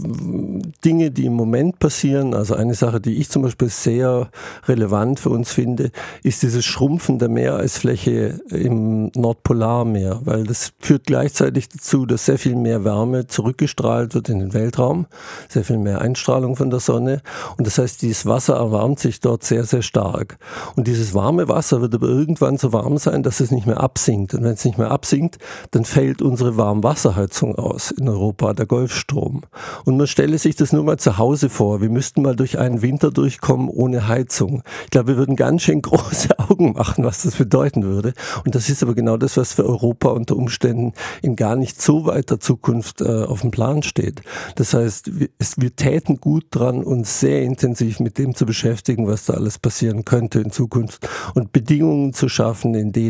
Dinge, 0.85 1.11
die 1.11 1.27
im 1.27 1.35
Moment 1.35 1.81
passieren. 1.81 2.35
Also 2.35 2.55
eine 2.55 2.75
Sache, 2.75 3.01
die 3.01 3.15
ich 3.15 3.29
zum 3.29 3.43
Beispiel 3.43 3.69
sehr 3.69 4.31
relevant 4.67 5.19
für 5.19 5.31
uns 5.31 5.53
finde, 5.53 5.91
ist 6.23 6.43
dieses 6.43 6.65
Schrumpfen 6.65 7.19
der 7.19 7.29
Meereisfläche 7.29 8.41
im 8.49 9.11
Nordpolarmeer, 9.15 10.21
weil 10.25 10.45
das 10.45 10.73
führt 10.79 11.05
gleichzeitig 11.05 11.69
dazu, 11.69 12.07
dass 12.07 12.27
sehr 12.27 12.39
viel 12.39 12.57
mehr 12.57 12.85
Wärme 12.85 13.27
zurückgestrahlt 13.27 14.15
wird 14.15 14.29
in 14.29 14.39
den 14.39 14.55
Weltraum, 14.55 15.07
sehr 15.49 15.65
viel 15.65 15.79
mehr 15.79 16.01
Einstrahlung 16.01 16.57
von 16.57 16.71
der 16.71 16.81
Sonne. 16.81 17.23
Und 17.59 17.67
das 17.67 17.79
heißt, 17.79 18.03
dieses 18.03 18.25
Wasser 18.25 18.55
erwärmt 18.55 19.01
sich 19.01 19.21
dort 19.21 19.43
sehr, 19.43 19.65
sehr 19.65 19.83
stark. 19.83 20.39
Und 20.77 20.87
dieses 20.87 21.13
warme 21.13 21.49
Wasser 21.49 21.81
wird 21.81 21.95
aber 21.95 22.07
irgendwann 22.09 22.57
so 22.57 22.73
warm 22.73 22.99
sein, 22.99 23.16
sein, 23.17 23.23
dass 23.23 23.41
es 23.41 23.51
nicht 23.51 23.67
mehr 23.67 23.81
absinkt. 23.81 24.35
Und 24.35 24.45
wenn 24.45 24.53
es 24.53 24.65
nicht 24.65 24.79
mehr 24.79 24.91
absinkt, 24.91 25.39
dann 25.71 25.85
fällt 25.85 26.21
unsere 26.23 26.57
Warmwasserheizung 26.57 27.55
aus 27.57 27.91
in 27.91 28.09
Europa, 28.09 28.53
der 28.53 28.67
Golfstrom. 28.67 29.43
Und 29.85 29.97
man 29.97 30.07
stelle 30.07 30.39
sich 30.39 30.57
das 30.57 30.73
nur 30.73 30.85
mal 30.85 30.99
zu 30.99 31.19
Hause 31.19 31.49
vor. 31.49 31.81
Wir 31.81 31.89
müssten 31.89 32.23
mal 32.23 32.37
durch 32.37 32.59
einen 32.59 32.83
Winter 32.83 33.11
durchkommen 33.11 33.69
ohne 33.69 34.07
Heizung. 34.09 34.63
Ich 34.85 34.91
glaube, 34.91 35.09
wir 35.09 35.17
würden 35.17 35.37
ganz 35.37 35.63
schön 35.63 35.83
große 35.87 36.39
Augen 36.39 36.73
machen, 36.73 37.05
was 37.05 37.23
das 37.23 37.37
bedeuten 37.37 37.85
würde. 37.85 38.13
Und 38.45 38.55
das 38.55 38.69
ist 38.69 38.83
aber 38.83 38.95
genau 38.95 39.17
das, 39.17 39.37
was 39.37 39.55
für 39.55 39.65
Europa 39.65 40.11
unter 40.11 40.37
Umständen 40.37 40.93
in 41.23 41.37
gar 41.37 41.57
nicht 41.57 41.81
so 41.81 42.07
weiter 42.07 42.39
Zukunft 42.39 43.01
äh, 43.01 43.25
auf 43.25 43.41
dem 43.41 43.51
Plan 43.51 43.83
steht. 43.83 44.23
Das 44.57 44.75
heißt, 44.75 45.19
wir, 45.19 45.29
es, 45.39 45.55
wir 45.59 45.75
täten 45.75 46.19
gut 46.19 46.47
dran, 46.51 46.85
uns 46.85 47.21
sehr 47.21 47.43
intensiv 47.43 48.01
mit 48.01 48.19
dem 48.19 48.35
zu 48.35 48.45
beschäftigen, 48.45 49.07
was 49.07 49.25
da 49.25 49.35
alles 49.35 49.59
passieren 49.59 50.05
könnte 50.05 50.41
in 50.41 50.51
Zukunft 50.51 51.09
und 51.35 51.53
Bedingungen 51.53 52.13
zu 52.13 52.29
schaffen, 52.29 52.75
in 52.75 52.93
denen 52.93 53.06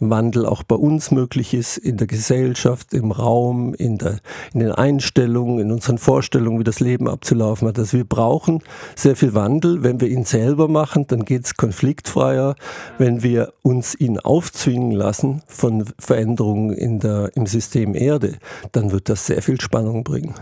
Wandel 0.00 0.46
auch 0.46 0.62
bei 0.62 0.76
uns 0.76 1.10
möglich 1.10 1.54
ist, 1.54 1.76
in 1.76 1.96
der 1.96 2.06
Gesellschaft, 2.06 2.94
im 2.94 3.10
Raum, 3.10 3.74
in, 3.74 3.98
der, 3.98 4.18
in 4.52 4.60
den 4.60 4.72
Einstellungen, 4.72 5.58
in 5.58 5.70
unseren 5.70 5.98
Vorstellungen, 5.98 6.58
wie 6.58 6.64
das 6.64 6.80
Leben 6.80 7.08
abzulaufen 7.08 7.68
hat. 7.68 7.78
Also 7.78 7.96
wir 7.96 8.04
brauchen 8.04 8.62
sehr 8.96 9.16
viel 9.16 9.34
Wandel. 9.34 9.82
Wenn 9.82 10.00
wir 10.00 10.08
ihn 10.08 10.24
selber 10.24 10.68
machen, 10.68 11.06
dann 11.06 11.24
geht 11.24 11.46
es 11.46 11.56
konfliktfreier. 11.56 12.54
Wenn 12.98 13.22
wir 13.22 13.52
uns 13.62 13.94
ihn 13.94 14.18
aufzwingen 14.18 14.92
lassen 14.92 15.42
von 15.46 15.84
Veränderungen 15.98 16.72
in 16.72 17.00
der, 17.00 17.30
im 17.34 17.46
System 17.46 17.94
Erde, 17.94 18.36
dann 18.72 18.92
wird 18.92 19.08
das 19.08 19.26
sehr 19.26 19.42
viel 19.42 19.60
Spannung 19.60 20.04
bringen. 20.04 20.34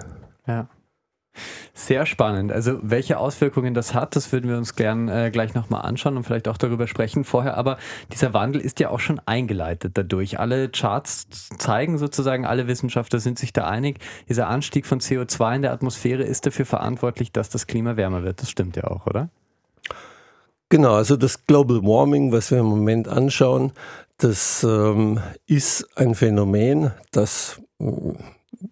Ja. 0.46 0.68
Sehr 1.74 2.04
spannend. 2.04 2.52
Also 2.52 2.78
welche 2.82 3.18
Auswirkungen 3.18 3.72
das 3.72 3.94
hat, 3.94 4.14
das 4.14 4.30
würden 4.32 4.50
wir 4.50 4.58
uns 4.58 4.76
gern 4.76 5.08
äh, 5.08 5.30
gleich 5.32 5.54
nochmal 5.54 5.82
anschauen 5.82 6.16
und 6.16 6.24
vielleicht 6.24 6.46
auch 6.46 6.58
darüber 6.58 6.86
sprechen 6.86 7.24
vorher. 7.24 7.56
Aber 7.56 7.78
dieser 8.12 8.34
Wandel 8.34 8.60
ist 8.60 8.80
ja 8.80 8.90
auch 8.90 9.00
schon 9.00 9.20
eingeleitet 9.24 9.92
dadurch. 9.94 10.38
Alle 10.38 10.68
Charts 10.68 11.48
zeigen 11.58 11.96
sozusagen, 11.96 12.44
alle 12.44 12.66
Wissenschaftler 12.66 13.20
sind 13.20 13.38
sich 13.38 13.52
da 13.52 13.66
einig, 13.66 13.98
dieser 14.28 14.48
Anstieg 14.48 14.86
von 14.86 15.00
CO2 15.00 15.56
in 15.56 15.62
der 15.62 15.72
Atmosphäre 15.72 16.22
ist 16.22 16.44
dafür 16.46 16.66
verantwortlich, 16.66 17.32
dass 17.32 17.48
das 17.48 17.66
Klima 17.66 17.96
wärmer 17.96 18.22
wird. 18.22 18.42
Das 18.42 18.50
stimmt 18.50 18.76
ja 18.76 18.84
auch, 18.84 19.06
oder? 19.06 19.30
Genau, 20.68 20.94
also 20.94 21.16
das 21.16 21.46
Global 21.46 21.82
Warming, 21.82 22.32
was 22.32 22.50
wir 22.50 22.58
im 22.58 22.66
Moment 22.66 23.08
anschauen, 23.08 23.72
das 24.16 24.64
ähm, 24.64 25.20
ist 25.46 25.86
ein 25.96 26.14
Phänomen, 26.14 26.92
das 27.10 27.60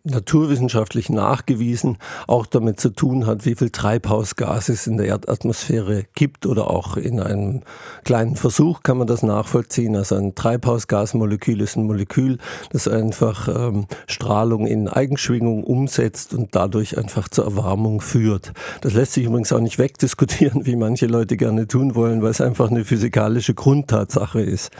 naturwissenschaftlich 0.04 1.10
nachgewiesen 1.10 1.98
auch 2.26 2.46
damit 2.46 2.80
zu 2.80 2.90
tun 2.90 3.26
hat, 3.26 3.44
wie 3.44 3.54
viel 3.54 3.70
Treibhausgas 3.70 4.68
es 4.68 4.86
in 4.86 4.96
der 4.96 5.06
Erdatmosphäre 5.06 6.04
gibt 6.14 6.46
oder 6.46 6.70
auch 6.70 6.96
in 6.96 7.20
einem 7.20 7.62
kleinen 8.04 8.36
Versuch 8.36 8.82
kann 8.82 8.98
man 8.98 9.06
das 9.06 9.22
nachvollziehen. 9.22 9.96
Also 9.96 10.16
ein 10.16 10.34
Treibhausgasmolekül 10.34 11.60
ist 11.60 11.76
ein 11.76 11.86
Molekül, 11.86 12.38
das 12.70 12.88
einfach 12.88 13.48
ähm, 13.48 13.86
Strahlung 14.06 14.66
in 14.66 14.88
Eigenschwingung 14.88 15.64
umsetzt 15.64 16.34
und 16.34 16.54
dadurch 16.54 16.98
einfach 16.98 17.28
zur 17.28 17.44
Erwärmung 17.44 18.00
führt. 18.00 18.52
Das 18.80 18.94
lässt 18.94 19.12
sich 19.12 19.24
übrigens 19.24 19.52
auch 19.52 19.60
nicht 19.60 19.78
wegdiskutieren, 19.78 20.66
wie 20.66 20.76
manche 20.76 21.06
Leute 21.06 21.36
gerne 21.36 21.66
tun 21.66 21.94
wollen, 21.94 22.22
weil 22.22 22.30
es 22.30 22.40
einfach 22.40 22.70
eine 22.70 22.84
physikalische 22.84 23.54
Grundtatsache 23.54 24.40
ist. 24.40 24.70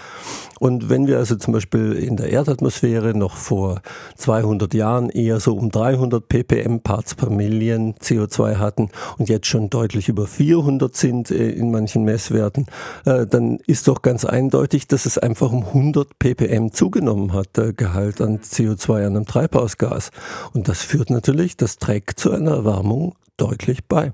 Und 0.61 0.91
wenn 0.91 1.07
wir 1.07 1.17
also 1.17 1.37
zum 1.37 1.55
Beispiel 1.55 1.95
in 1.95 2.19
der 2.19 2.29
Erdatmosphäre 2.29 3.15
noch 3.17 3.37
vor 3.37 3.81
200 4.17 4.75
Jahren 4.75 5.00
eher 5.09 5.41
so 5.41 5.57
um 5.57 5.71
300 5.71 6.29
ppm 6.29 6.81
Parts 6.81 7.15
per 7.15 7.31
Million 7.31 7.95
CO2 7.95 8.57
hatten 8.57 8.91
und 9.19 9.29
jetzt 9.29 9.47
schon 9.47 9.71
deutlich 9.71 10.09
über 10.09 10.27
400 10.27 10.95
sind 10.95 11.31
äh, 11.31 11.51
in 11.51 11.71
manchen 11.71 12.05
Messwerten, 12.05 12.67
äh, 13.05 13.27
dann 13.27 13.59
ist 13.67 13.89
doch 13.89 14.03
ganz 14.03 14.25
eindeutig, 14.25 14.89
dass 14.89 15.07
es 15.07 15.17
einfach 15.17 15.53
um 15.53 15.65
100 15.65 16.19
ppm 16.19 16.73
zugenommen 16.73 17.33
hat, 17.33 17.57
der 17.57 17.73
Gehalt 17.73 18.21
an 18.21 18.41
CO2 18.41 19.07
an 19.07 19.17
einem 19.17 19.27
Treibhausgas. 19.27 20.11
Und 20.53 20.69
das 20.69 20.83
führt 20.83 21.11
natürlich, 21.11 21.57
das 21.57 21.79
trägt 21.79 22.19
zu 22.19 22.31
einer 22.33 22.53
Erwärmung 22.53 23.15
deutlich 23.37 23.87
bei. 23.87 24.13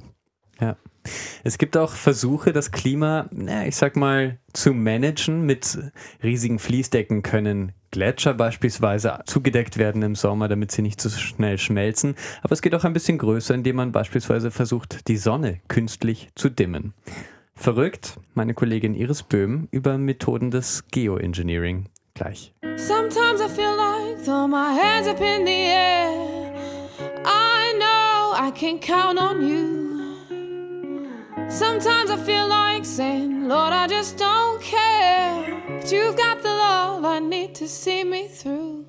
Es 1.44 1.58
gibt 1.58 1.76
auch 1.76 1.92
Versuche, 1.92 2.52
das 2.52 2.70
Klima, 2.70 3.28
ich 3.66 3.76
sag 3.76 3.96
mal, 3.96 4.38
zu 4.52 4.72
managen. 4.72 5.46
Mit 5.46 5.78
riesigen 6.22 6.58
Fließdecken 6.58 7.22
können 7.22 7.72
Gletscher 7.90 8.34
beispielsweise 8.34 9.20
zugedeckt 9.26 9.78
werden 9.78 10.02
im 10.02 10.14
Sommer, 10.14 10.48
damit 10.48 10.72
sie 10.72 10.82
nicht 10.82 11.00
zu 11.00 11.08
so 11.08 11.18
schnell 11.18 11.58
schmelzen. 11.58 12.14
Aber 12.42 12.52
es 12.52 12.62
geht 12.62 12.74
auch 12.74 12.84
ein 12.84 12.92
bisschen 12.92 13.18
größer, 13.18 13.54
indem 13.54 13.76
man 13.76 13.92
beispielsweise 13.92 14.50
versucht, 14.50 15.08
die 15.08 15.16
Sonne 15.16 15.60
künstlich 15.68 16.28
zu 16.34 16.48
dimmen. 16.50 16.92
Verrückt, 17.54 18.18
meine 18.34 18.52
Kollegin 18.52 18.94
Iris 18.94 19.22
Böhm 19.22 19.68
über 19.70 19.96
Methoden 19.96 20.50
des 20.50 20.84
Geoengineering. 20.90 21.88
Gleich. 22.14 22.52
Sometimes 22.76 23.40
I 23.40 23.48
feel 23.48 23.74
like 23.76 24.22
throw 24.24 24.46
my 24.46 24.78
hands 24.78 25.08
up 25.08 25.20
in 25.20 25.46
the 25.46 25.52
air. 25.52 26.52
I 27.24 27.72
know 27.78 28.32
I 28.34 28.50
can 28.54 28.78
count 28.78 29.18
on 29.18 29.46
you. 29.46 29.85
Sometimes 31.48 32.10
I 32.10 32.16
feel 32.16 32.48
like 32.48 32.84
saying, 32.84 33.48
Lord, 33.48 33.72
I 33.72 33.86
just 33.86 34.18
don't 34.18 34.60
care. 34.60 35.62
But 35.68 35.90
you've 35.92 36.16
got 36.16 36.42
the 36.42 36.48
love 36.48 37.04
I 37.04 37.20
need 37.20 37.54
to 37.56 37.68
see 37.68 38.02
me 38.04 38.28
through. 38.28 38.84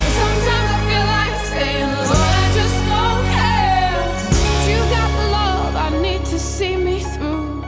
Sometimes 0.00 0.70
I 0.76 0.80
feel 0.88 1.06
like 1.16 1.36
saying, 1.46 1.86
Lord, 1.86 2.34
I 2.42 2.52
just 2.60 2.78
don't 2.94 3.24
care. 3.38 3.96
But 4.30 4.62
you've 4.68 4.90
got 4.90 5.10
the 5.20 5.26
love 5.30 5.76
I 5.76 6.02
need 6.02 6.24
to 6.26 6.38
see 6.38 6.76
me 6.76 7.00
through. 7.00 7.64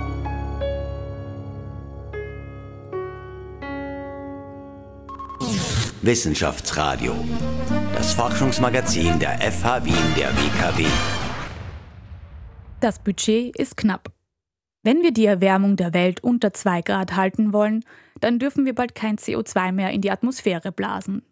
Wissenschaftsradio, 6.03 7.15
das 7.95 8.13
Forschungsmagazin 8.13 9.21
der 9.21 9.39
FH 9.39 9.85
Wien 9.85 10.15
der 10.17 10.33
WKW. 10.33 11.22
Das 12.83 12.99
Budget 12.99 13.57
ist 13.57 13.77
knapp. 13.77 14.11
Wenn 14.83 15.03
wir 15.03 15.13
die 15.13 15.25
Erwärmung 15.25 15.77
der 15.77 15.95
Welt 15.95 16.25
unter 16.25 16.53
2 16.53 16.83
Grad 16.83 17.15
halten 17.15 17.53
wollen, 17.53 17.85
dann 18.19 18.41
dürfen 18.41 18.65
wir 18.65 18.75
bald 18.75 18.97
kein 18.97 19.19
CO2 19.19 19.71
mehr 19.71 19.91
in 19.91 20.01
die 20.01 20.11
Atmosphäre 20.11 20.73
blasen. 20.73 21.23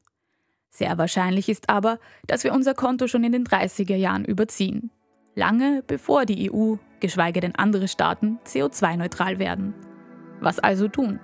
Sehr 0.71 0.97
wahrscheinlich 0.97 1.49
ist 1.49 1.69
aber, 1.69 1.99
dass 2.28 2.45
wir 2.45 2.52
unser 2.52 2.75
Konto 2.75 3.09
schon 3.09 3.25
in 3.25 3.33
den 3.33 3.45
30er 3.45 3.97
Jahren 3.97 4.25
überziehen. 4.25 4.92
Lange 5.35 5.83
bevor 5.85 6.25
die 6.25 6.52
EU, 6.52 6.76
geschweige 7.00 7.40
denn 7.40 7.57
andere 7.57 7.88
Staaten, 7.88 8.38
CO2-neutral 8.47 9.40
werden. 9.40 9.75
Was 10.38 10.61
also 10.61 10.87
tun? 10.87 11.19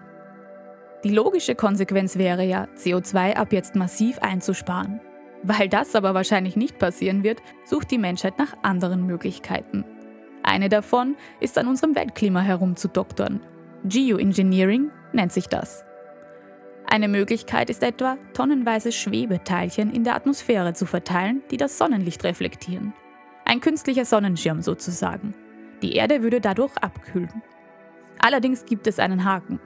Die 1.05 1.11
logische 1.11 1.55
Konsequenz 1.55 2.19
wäre 2.19 2.45
ja, 2.45 2.67
CO2 2.77 3.35
ab 3.35 3.53
jetzt 3.53 3.77
massiv 3.77 4.19
einzusparen. 4.19 5.01
Weil 5.45 5.69
das 5.69 5.95
aber 5.95 6.15
wahrscheinlich 6.15 6.57
nicht 6.57 6.81
passieren 6.81 7.23
wird, 7.23 7.41
sucht 7.65 7.93
die 7.93 7.99
Menschheit 7.99 8.41
nach 8.41 8.57
anderen 8.65 9.07
Möglichkeiten. 9.07 9.85
Eine 10.47 10.69
davon 10.69 11.17
ist 11.41 11.59
an 11.59 11.67
unserem 11.67 11.97
Weltklima 11.97 12.41
herumzudoktern. 12.41 13.41
Geoengineering 13.85 14.93
nennt 15.13 15.33
sich 15.33 15.49
das. 15.49 15.85
Eine 16.87 17.09
Möglichkeit 17.09 17.69
ist 17.69 17.83
etwa, 17.83 18.17
tonnenweise 18.33 18.93
Schwebeteilchen 18.93 19.93
in 19.93 20.05
der 20.05 20.15
Atmosphäre 20.15 20.73
zu 20.73 20.87
verteilen, 20.87 21.43
die 21.51 21.57
das 21.57 21.77
Sonnenlicht 21.77 22.23
reflektieren. 22.23 22.95
Ein 23.45 23.61
künstlicher 23.61 24.05
Sonnenschirm 24.05 24.63
sozusagen. 24.63 25.35
Die 25.83 25.95
Erde 25.95 26.23
würde 26.23 26.41
dadurch 26.41 26.77
abkühlen. 26.79 27.43
Allerdings 28.21 28.65
gibt 28.67 28.87
es 28.87 29.01
einen 29.01 29.25
Haken. 29.25 29.59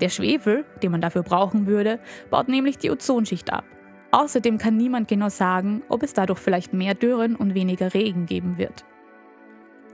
Der 0.00 0.08
Schwefel, 0.08 0.64
den 0.82 0.90
man 0.90 1.00
dafür 1.00 1.22
brauchen 1.22 1.66
würde, 1.68 2.00
baut 2.30 2.48
nämlich 2.48 2.78
die 2.78 2.90
Ozonschicht 2.90 3.52
ab. 3.52 3.64
Außerdem 4.10 4.58
kann 4.58 4.76
niemand 4.76 5.06
genau 5.06 5.28
sagen, 5.28 5.82
ob 5.88 6.02
es 6.02 6.14
dadurch 6.14 6.40
vielleicht 6.40 6.72
mehr 6.72 6.94
Dürren 6.94 7.36
und 7.36 7.54
weniger 7.54 7.94
Regen 7.94 8.26
geben 8.26 8.58
wird. 8.58 8.84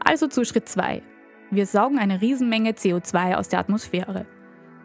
Also 0.05 0.27
zu 0.27 0.45
Schritt 0.45 0.69
2. 0.69 1.03
Wir 1.51 1.67
saugen 1.67 1.99
eine 1.99 2.21
Riesenmenge 2.21 2.71
CO2 2.71 3.35
aus 3.35 3.49
der 3.49 3.61
Atmosphäre. 3.61 4.27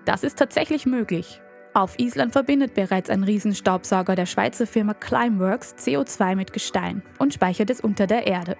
Das 0.05 0.24
ist 0.24 0.38
tatsächlich 0.38 0.86
möglich. 0.86 1.41
Auf 1.74 2.00
Island 2.00 2.33
verbindet 2.33 2.74
bereits 2.74 3.09
ein 3.09 3.24
Riesenstaubsauger 3.24 4.15
der 4.15 4.25
Schweizer 4.25 4.67
Firma 4.67 4.93
Climeworks 4.93 5.75
CO2 5.75 6.36
mit 6.36 6.53
Gestein 6.53 7.03
und 7.19 7.33
speichert 7.33 7.69
es 7.69 7.81
unter 7.81 8.07
der 8.07 8.27
Erde. 8.27 8.57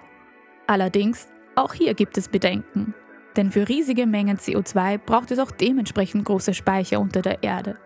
Allerdings, 0.66 1.28
auch 1.54 1.74
hier 1.74 1.94
gibt 1.94 2.18
es 2.18 2.28
Bedenken. 2.28 2.94
Denn 3.36 3.52
für 3.52 3.68
riesige 3.68 4.06
Mengen 4.06 4.36
CO2 4.36 4.98
braucht 4.98 5.30
es 5.30 5.38
auch 5.38 5.50
dementsprechend 5.50 6.24
große 6.24 6.54
Speicher 6.54 7.00
unter 7.00 7.22
der 7.22 7.42
Erde. 7.42 7.78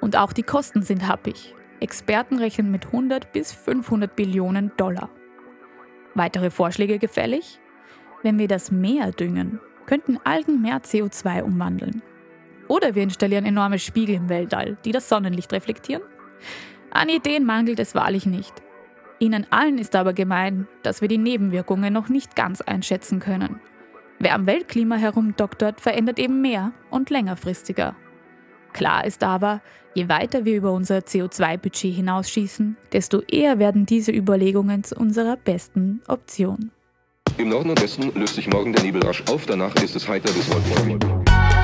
Und 0.00 0.16
auch 0.16 0.32
die 0.32 0.42
Kosten 0.42 0.82
sind 0.82 1.08
happig. 1.08 1.54
Experten 1.80 2.38
rechnen 2.38 2.70
mit 2.70 2.86
100 2.86 3.32
bis 3.32 3.52
500 3.52 4.14
Billionen 4.14 4.70
Dollar. 4.76 5.08
Weitere 6.14 6.50
Vorschläge 6.50 6.98
gefällig? 6.98 7.58
Wenn 8.22 8.38
wir 8.38 8.48
das 8.48 8.70
Meer 8.70 9.10
düngen, 9.10 9.60
könnten 9.86 10.18
Algen 10.24 10.62
mehr 10.62 10.80
CO2 10.80 11.42
umwandeln. 11.42 12.02
Oder 12.68 12.94
wir 12.94 13.02
installieren 13.02 13.44
enorme 13.44 13.78
Spiegel 13.78 14.14
im 14.14 14.28
Weltall, 14.28 14.76
die 14.84 14.92
das 14.92 15.08
Sonnenlicht 15.08 15.52
reflektieren. 15.52 16.02
An 16.90 17.08
Ideen 17.08 17.44
mangelt 17.44 17.80
es 17.80 17.94
wahrlich 17.94 18.26
nicht. 18.26 18.62
Ihnen 19.18 19.46
allen 19.50 19.78
ist 19.78 19.96
aber 19.96 20.12
gemein, 20.12 20.68
dass 20.82 21.00
wir 21.00 21.08
die 21.08 21.18
Nebenwirkungen 21.18 21.92
noch 21.92 22.08
nicht 22.08 22.36
ganz 22.36 22.60
einschätzen 22.60 23.20
können. 23.20 23.60
Wer 24.18 24.34
am 24.34 24.46
Weltklima 24.46 24.96
herumdoktert, 24.96 25.80
verändert 25.80 26.18
eben 26.18 26.40
mehr 26.40 26.72
und 26.90 27.10
längerfristiger. 27.10 27.96
Klar 28.72 29.04
ist 29.04 29.24
aber, 29.24 29.60
je 29.94 30.08
weiter 30.08 30.44
wir 30.44 30.56
über 30.56 30.72
unser 30.72 30.98
CO2-Budget 30.98 31.94
hinausschießen, 31.94 32.76
desto 32.92 33.20
eher 33.22 33.58
werden 33.58 33.84
diese 33.84 34.12
Überlegungen 34.12 34.84
zu 34.84 34.96
unserer 34.96 35.36
besten 35.36 36.02
Option. 36.06 36.70
Im 37.38 37.48
Norden 37.48 37.70
und 37.70 37.80
Westen 37.80 38.12
löst 38.14 38.34
sich 38.34 38.48
morgen 38.48 38.72
der 38.72 38.82
Nebel 38.82 39.02
rasch 39.04 39.22
auf, 39.30 39.46
danach 39.46 39.74
ist 39.76 39.96
es 39.96 40.06
heiter 40.06 40.32
bis 40.32 40.48
wolkenfrei. 40.50 41.61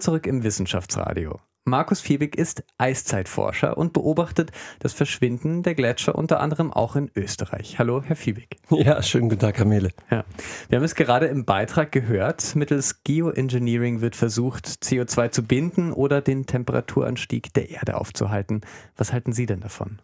Willkommen 0.00 0.22
zurück 0.22 0.26
im 0.26 0.42
Wissenschaftsradio. 0.44 1.40
Markus 1.66 2.00
Fiebig 2.00 2.34
ist 2.34 2.64
Eiszeitforscher 2.78 3.76
und 3.76 3.92
beobachtet 3.92 4.50
das 4.78 4.94
Verschwinden 4.94 5.62
der 5.62 5.74
Gletscher 5.74 6.14
unter 6.14 6.40
anderem 6.40 6.72
auch 6.72 6.96
in 6.96 7.10
Österreich. 7.14 7.78
Hallo, 7.78 8.02
Herr 8.02 8.16
Fiebig. 8.16 8.56
Ja, 8.70 9.02
schönen 9.02 9.28
guten 9.28 9.42
Tag, 9.42 9.56
Kamele. 9.56 9.90
Ja. 10.10 10.24
Wir 10.70 10.78
haben 10.78 10.84
es 10.84 10.94
gerade 10.94 11.26
im 11.26 11.44
Beitrag 11.44 11.92
gehört. 11.92 12.56
Mittels 12.56 13.04
Geoengineering 13.04 14.00
wird 14.00 14.16
versucht, 14.16 14.66
CO2 14.66 15.32
zu 15.32 15.42
binden 15.42 15.92
oder 15.92 16.22
den 16.22 16.46
Temperaturanstieg 16.46 17.52
der 17.52 17.68
Erde 17.68 18.00
aufzuhalten. 18.00 18.62
Was 18.96 19.12
halten 19.12 19.34
Sie 19.34 19.44
denn 19.44 19.60
davon? 19.60 20.00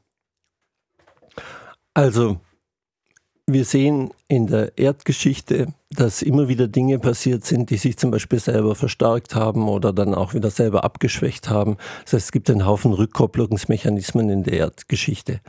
Also, 1.94 2.38
wir 3.46 3.64
sehen 3.64 4.10
in 4.28 4.46
der 4.46 4.76
Erdgeschichte, 4.76 5.72
dass 5.90 6.22
immer 6.22 6.48
wieder 6.48 6.66
Dinge 6.66 6.98
passiert 6.98 7.44
sind, 7.44 7.70
die 7.70 7.76
sich 7.76 7.96
zum 7.96 8.10
Beispiel 8.10 8.40
selber 8.40 8.74
verstärkt 8.74 9.36
haben 9.36 9.68
oder 9.68 9.92
dann 9.92 10.14
auch 10.14 10.34
wieder 10.34 10.50
selber 10.50 10.82
abgeschwächt 10.82 11.48
haben. 11.48 11.76
Das 12.04 12.14
heißt, 12.14 12.24
es 12.26 12.32
gibt 12.32 12.50
einen 12.50 12.66
Haufen 12.66 12.92
Rückkopplungsmechanismen 12.92 14.28
in 14.28 14.42
der 14.42 14.54
Erdgeschichte, 14.54 15.40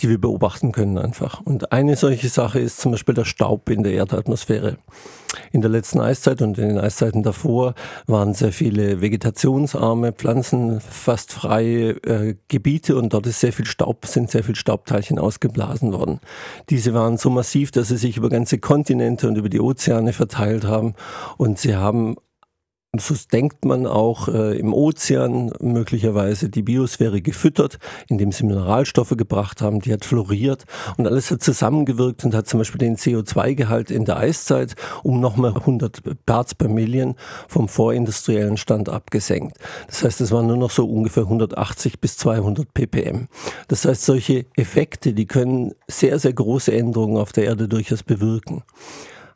die 0.00 0.08
wir 0.08 0.20
beobachten 0.20 0.70
können 0.70 0.96
einfach. 0.96 1.40
Und 1.40 1.72
eine 1.72 1.96
solche 1.96 2.28
Sache 2.28 2.60
ist 2.60 2.80
zum 2.80 2.92
Beispiel 2.92 3.14
der 3.14 3.24
Staub 3.24 3.68
in 3.68 3.82
der 3.82 3.92
Erdatmosphäre. 3.94 4.78
In 5.52 5.60
der 5.60 5.70
letzten 5.70 6.00
Eiszeit 6.00 6.42
und 6.42 6.58
in 6.58 6.70
den 6.70 6.78
Eiszeiten 6.78 7.22
davor 7.22 7.74
waren 8.08 8.34
sehr 8.34 8.52
viele 8.52 9.00
vegetationsarme, 9.00 10.12
pflanzenfast 10.12 11.32
freie 11.32 11.90
äh, 12.02 12.34
Gebiete 12.48 12.96
und 12.96 13.12
dort 13.12 13.28
ist 13.28 13.38
sehr 13.38 13.52
viel 13.52 13.64
Staub, 13.64 14.06
sind 14.06 14.30
sehr 14.30 14.42
viel 14.42 14.56
Staubteilchen 14.56 15.20
ausgeblasen 15.20 15.92
worden. 15.92 16.18
Diese 16.68 16.94
waren 16.94 17.16
so 17.16 17.30
massiv, 17.30 17.70
dass 17.70 17.88
sie 17.88 17.96
sich 17.96 18.16
über 18.16 18.28
ganze 18.28 18.58
Kontinente 18.58 19.28
und 19.28 19.36
über 19.36 19.48
die 19.48 19.60
Ozeane 19.60 19.79
verteilt 20.12 20.64
haben 20.64 20.94
und 21.36 21.58
sie 21.58 21.76
haben 21.76 22.16
so 22.98 23.14
denkt 23.32 23.64
man 23.64 23.86
auch 23.86 24.26
äh, 24.26 24.58
im 24.58 24.74
Ozean 24.74 25.52
möglicherweise 25.60 26.48
die 26.48 26.62
Biosphäre 26.62 27.22
gefüttert, 27.22 27.78
indem 28.08 28.32
sie 28.32 28.44
Mineralstoffe 28.44 29.14
gebracht 29.16 29.62
haben, 29.62 29.80
die 29.80 29.92
hat 29.92 30.04
floriert 30.04 30.64
und 30.96 31.06
alles 31.06 31.30
hat 31.30 31.40
zusammengewirkt 31.40 32.24
und 32.24 32.34
hat 32.34 32.48
zum 32.48 32.58
Beispiel 32.58 32.80
den 32.80 32.96
CO2-Gehalt 32.96 33.92
in 33.92 34.06
der 34.06 34.16
Eiszeit 34.16 34.74
um 35.04 35.20
nochmal 35.20 35.54
100 35.56 36.02
Parts 36.26 36.56
per 36.56 36.68
Million 36.68 37.14
vom 37.46 37.68
vorindustriellen 37.68 38.56
Stand 38.56 38.88
abgesenkt. 38.88 39.56
Das 39.86 40.02
heißt, 40.02 40.20
es 40.20 40.32
waren 40.32 40.48
nur 40.48 40.56
noch 40.56 40.70
so 40.70 40.84
ungefähr 40.84 41.24
180 41.24 42.00
bis 42.00 42.16
200 42.16 42.74
ppm. 42.74 43.28
Das 43.68 43.84
heißt, 43.84 44.04
solche 44.04 44.46
Effekte, 44.56 45.12
die 45.12 45.26
können 45.26 45.74
sehr, 45.86 46.18
sehr 46.18 46.32
große 46.32 46.72
Änderungen 46.72 47.18
auf 47.18 47.30
der 47.30 47.44
Erde 47.44 47.68
durchaus 47.68 48.02
bewirken. 48.02 48.64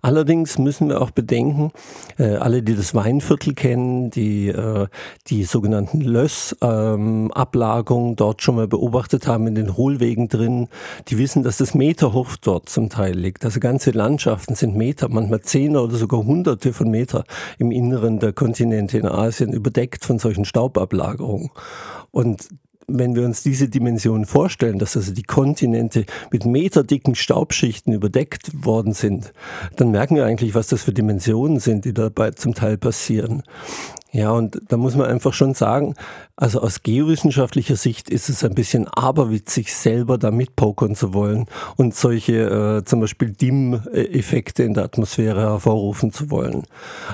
Allerdings 0.04 0.58
müssen 0.58 0.90
wir 0.90 1.00
auch 1.00 1.12
bedenken, 1.12 1.72
äh, 2.18 2.36
alle, 2.36 2.62
die 2.62 2.76
das 2.76 2.94
Weinviertel 2.94 3.54
kennen, 3.54 4.10
die 4.10 4.48
äh, 4.48 4.86
die 5.28 5.44
sogenannten 5.44 6.02
Lössablagerungen 6.02 8.10
ähm, 8.10 8.16
dort 8.16 8.42
schon 8.42 8.56
mal 8.56 8.68
beobachtet 8.68 9.26
haben 9.26 9.46
in 9.46 9.54
den 9.54 9.78
Hohlwegen 9.78 10.28
drin, 10.28 10.68
die 11.08 11.16
wissen, 11.16 11.42
dass 11.42 11.56
das 11.56 11.74
meterhoch 11.74 12.36
dort 12.36 12.68
zum 12.68 12.90
Teil 12.90 13.16
liegt. 13.16 13.46
Also 13.46 13.60
ganze 13.60 13.92
Landschaften 13.92 14.54
sind 14.54 14.76
Meter, 14.76 15.08
manchmal 15.08 15.40
Zehner 15.40 15.82
oder 15.82 15.96
sogar 15.96 16.22
Hunderte 16.22 16.74
von 16.74 16.90
Meter 16.90 17.24
im 17.56 17.70
Inneren 17.70 18.18
der 18.18 18.34
Kontinente 18.34 18.98
in 18.98 19.06
Asien 19.06 19.54
überdeckt 19.54 20.04
von 20.04 20.18
solchen 20.18 20.44
Staubablagerungen. 20.44 21.50
Und 22.10 22.50
wenn 22.86 23.14
wir 23.14 23.24
uns 23.24 23.42
diese 23.42 23.68
Dimension 23.68 24.26
vorstellen, 24.26 24.78
dass 24.78 24.96
also 24.96 25.12
die 25.12 25.22
Kontinente 25.22 26.04
mit 26.30 26.44
meterdicken 26.44 27.14
Staubschichten 27.14 27.92
überdeckt 27.92 28.64
worden 28.64 28.92
sind, 28.92 29.32
dann 29.76 29.90
merken 29.90 30.16
wir 30.16 30.26
eigentlich, 30.26 30.54
was 30.54 30.68
das 30.68 30.82
für 30.82 30.92
Dimensionen 30.92 31.60
sind, 31.60 31.84
die 31.84 31.94
dabei 31.94 32.32
zum 32.32 32.54
Teil 32.54 32.76
passieren. 32.76 33.42
Ja, 34.14 34.30
und 34.30 34.60
da 34.68 34.76
muss 34.76 34.94
man 34.94 35.06
einfach 35.06 35.32
schon 35.32 35.54
sagen, 35.54 35.96
also 36.36 36.60
aus 36.60 36.84
geowissenschaftlicher 36.84 37.74
Sicht 37.74 38.08
ist 38.08 38.28
es 38.28 38.44
ein 38.44 38.54
bisschen 38.54 38.86
aberwitzig, 38.86 39.74
selber 39.74 40.18
da 40.18 40.30
mitpokern 40.30 40.94
zu 40.94 41.14
wollen 41.14 41.46
und 41.76 41.96
solche 41.96 42.78
äh, 42.78 42.84
zum 42.84 43.00
Beispiel 43.00 43.30
DIM-Effekte 43.30 44.62
in 44.62 44.74
der 44.74 44.84
Atmosphäre 44.84 45.40
hervorrufen 45.40 46.12
zu 46.12 46.30
wollen. 46.30 46.62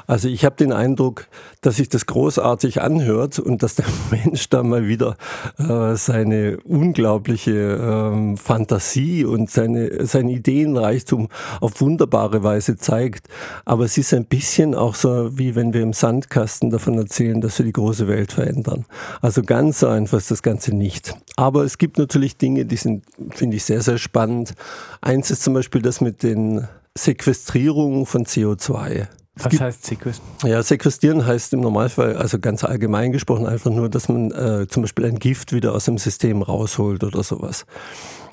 Also 0.07 0.29
ich 0.29 0.45
habe 0.45 0.57
den 0.57 0.73
Eindruck, 0.73 1.29
dass 1.63 1.77
sich 1.77 1.89
das 1.89 2.05
großartig 2.05 2.83
anhört 2.83 3.39
und 3.39 3.63
dass 3.63 3.77
der 3.77 3.87
Mensch 4.11 4.51
da 4.51 4.63
mal 4.63 4.87
wieder 4.87 5.17
äh, 5.59 5.97
seine 5.97 6.59
unglaubliche 6.65 7.79
ähm, 7.81 8.37
Fantasie 8.37 9.25
und 9.25 9.51
seine, 9.51 10.07
sein 10.07 10.29
Ideenreichtum 10.29 11.29
auf 11.63 11.81
wunderbare 11.81 12.43
Weise 12.43 12.77
zeigt. 12.77 13.27
Aber 13.65 13.85
es 13.85 13.97
ist 13.97 14.13
ein 14.13 14.27
bisschen 14.27 14.75
auch 14.75 14.95
so, 14.95 15.31
wie 15.39 15.55
wenn 15.55 15.73
wir 15.73 15.83
im 15.83 15.95
Sandkasten 15.95 16.69
davon 16.69 16.90
erzählen, 16.99 17.41
dass 17.41 17.59
wir 17.59 17.67
die 17.67 17.73
große 17.73 18.09
Welt 18.09 18.33
verändern. 18.33 18.85
Also 19.21 19.43
ganz 19.43 19.81
so 19.81 19.89
einfach 19.89 20.19
ist 20.19 20.31
das 20.31 20.43
Ganze 20.43 20.75
nicht. 20.75 21.15
Aber 21.37 21.65
es 21.65 21.79
gibt 21.79 21.99
natürlich 21.99 22.37
Dinge, 22.37 22.67
die 22.67 22.77
sind, 22.77 23.05
finde 23.31 23.57
ich, 23.57 23.65
sehr, 23.65 23.83
sehr 23.83 23.99
spannend. 23.99 24.55
Eins 25.01 25.31
ist 25.31 25.43
zum 25.43 25.55
Beispiel 25.55 25.83
das 25.83 26.01
mit 26.01 26.23
den 26.23 26.67
Sequestrierungen 26.97 28.07
von 28.07 28.25
CO2. 28.25 29.09
Was 29.37 29.51
gibt, 29.51 29.63
heißt 29.63 29.87
sequestrieren? 29.87 30.53
Ja, 30.53 30.63
sequestrieren 30.63 31.27
heißt 31.27 31.53
im 31.55 31.61
Normalfall, 31.61 32.17
also 32.17 32.39
ganz 32.39 32.65
allgemein 32.65 33.13
gesprochen, 33.13 33.47
einfach 33.47 33.71
nur, 33.71 33.89
dass 33.89 34.09
man 34.09 34.31
äh, 34.33 34.67
zum 34.69 34.83
Beispiel 34.83 35.07
ein 35.07 35.19
Gift 35.19 35.53
wieder 35.53 35.75
aus 35.75 35.87
dem 35.87 35.99
System 35.99 36.43
rausholt 36.43 37.05
oder 37.05 37.23
sowas. 37.23 37.65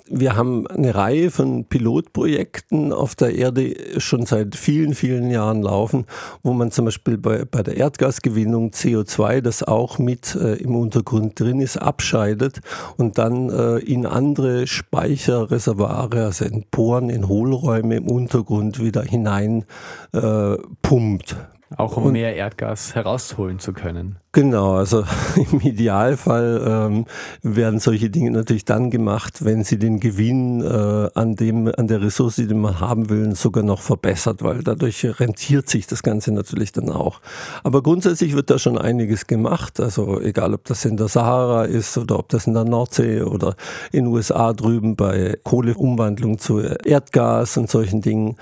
Wir 0.09 0.35
haben 0.35 0.67
eine 0.67 0.95
Reihe 0.95 1.31
von 1.31 1.65
Pilotprojekten 1.65 2.93
auf 2.93 3.15
der 3.15 3.35
Erde 3.35 3.99
schon 3.99 4.25
seit 4.25 4.55
vielen, 4.55 4.93
vielen 4.93 5.29
Jahren 5.29 5.61
laufen, 5.61 6.05
wo 6.43 6.53
man 6.53 6.71
zum 6.71 6.85
Beispiel 6.85 7.17
bei, 7.17 7.45
bei 7.45 7.63
der 7.63 7.77
Erdgasgewinnung 7.77 8.69
CO2, 8.69 9.41
das 9.41 9.63
auch 9.63 9.99
mit 9.99 10.35
äh, 10.35 10.55
im 10.55 10.75
Untergrund 10.75 11.39
drin 11.39 11.59
ist, 11.59 11.77
abscheidet 11.77 12.61
und 12.97 13.17
dann 13.17 13.49
äh, 13.49 13.77
in 13.79 14.05
andere 14.05 14.67
Speicherreservoire, 14.67 16.25
also 16.25 16.45
in 16.45 16.65
Poren, 16.71 17.09
in 17.09 17.27
Hohlräume 17.27 17.95
im 17.97 18.09
Untergrund 18.09 18.79
wieder 18.79 19.03
hinein 19.03 19.65
äh, 20.13 20.55
pumpt. 20.81 21.35
Auch 21.75 21.97
um 21.97 22.05
und, 22.05 22.13
mehr 22.13 22.35
Erdgas 22.35 22.95
herausholen 22.95 23.59
zu 23.59 23.73
können. 23.73 24.19
Genau, 24.37 24.75
also 24.75 25.03
im 25.51 25.61
Idealfall 25.61 26.63
ähm, 26.63 27.05
werden 27.41 27.79
solche 27.79 28.11
Dinge 28.11 28.29
natürlich 28.29 28.65
dann 28.65 28.91
gemacht, 28.91 29.43
wenn 29.43 29.63
sie 29.63 29.79
den 29.79 29.99
Gewinn 29.99 30.61
äh, 30.61 31.09
an 31.15 31.35
dem 31.35 31.73
an 31.75 31.87
der 31.87 32.03
Ressource, 32.03 32.35
die 32.35 32.53
man 32.53 32.79
haben 32.79 33.09
will, 33.09 33.35
sogar 33.35 33.63
noch 33.63 33.81
verbessert, 33.81 34.43
weil 34.43 34.61
dadurch 34.61 35.03
rentiert 35.19 35.69
sich 35.69 35.87
das 35.87 36.03
Ganze 36.03 36.31
natürlich 36.31 36.71
dann 36.71 36.91
auch. 36.91 37.19
Aber 37.63 37.81
grundsätzlich 37.81 38.35
wird 38.35 38.51
da 38.51 38.59
schon 38.59 38.77
einiges 38.77 39.25
gemacht, 39.25 39.79
also 39.79 40.21
egal 40.21 40.53
ob 40.53 40.65
das 40.65 40.85
in 40.85 40.97
der 40.97 41.07
Sahara 41.07 41.63
ist 41.63 41.97
oder 41.97 42.19
ob 42.19 42.29
das 42.29 42.45
in 42.45 42.53
der 42.53 42.63
Nordsee 42.63 43.23
oder 43.23 43.55
in 43.91 44.03
den 44.03 44.13
USA 44.13 44.53
drüben 44.53 44.95
bei 44.95 45.35
Kohleumwandlung 45.41 46.37
zu 46.37 46.59
Erdgas 46.59 47.57
und 47.57 47.71
solchen 47.71 48.01
Dingen. 48.01 48.35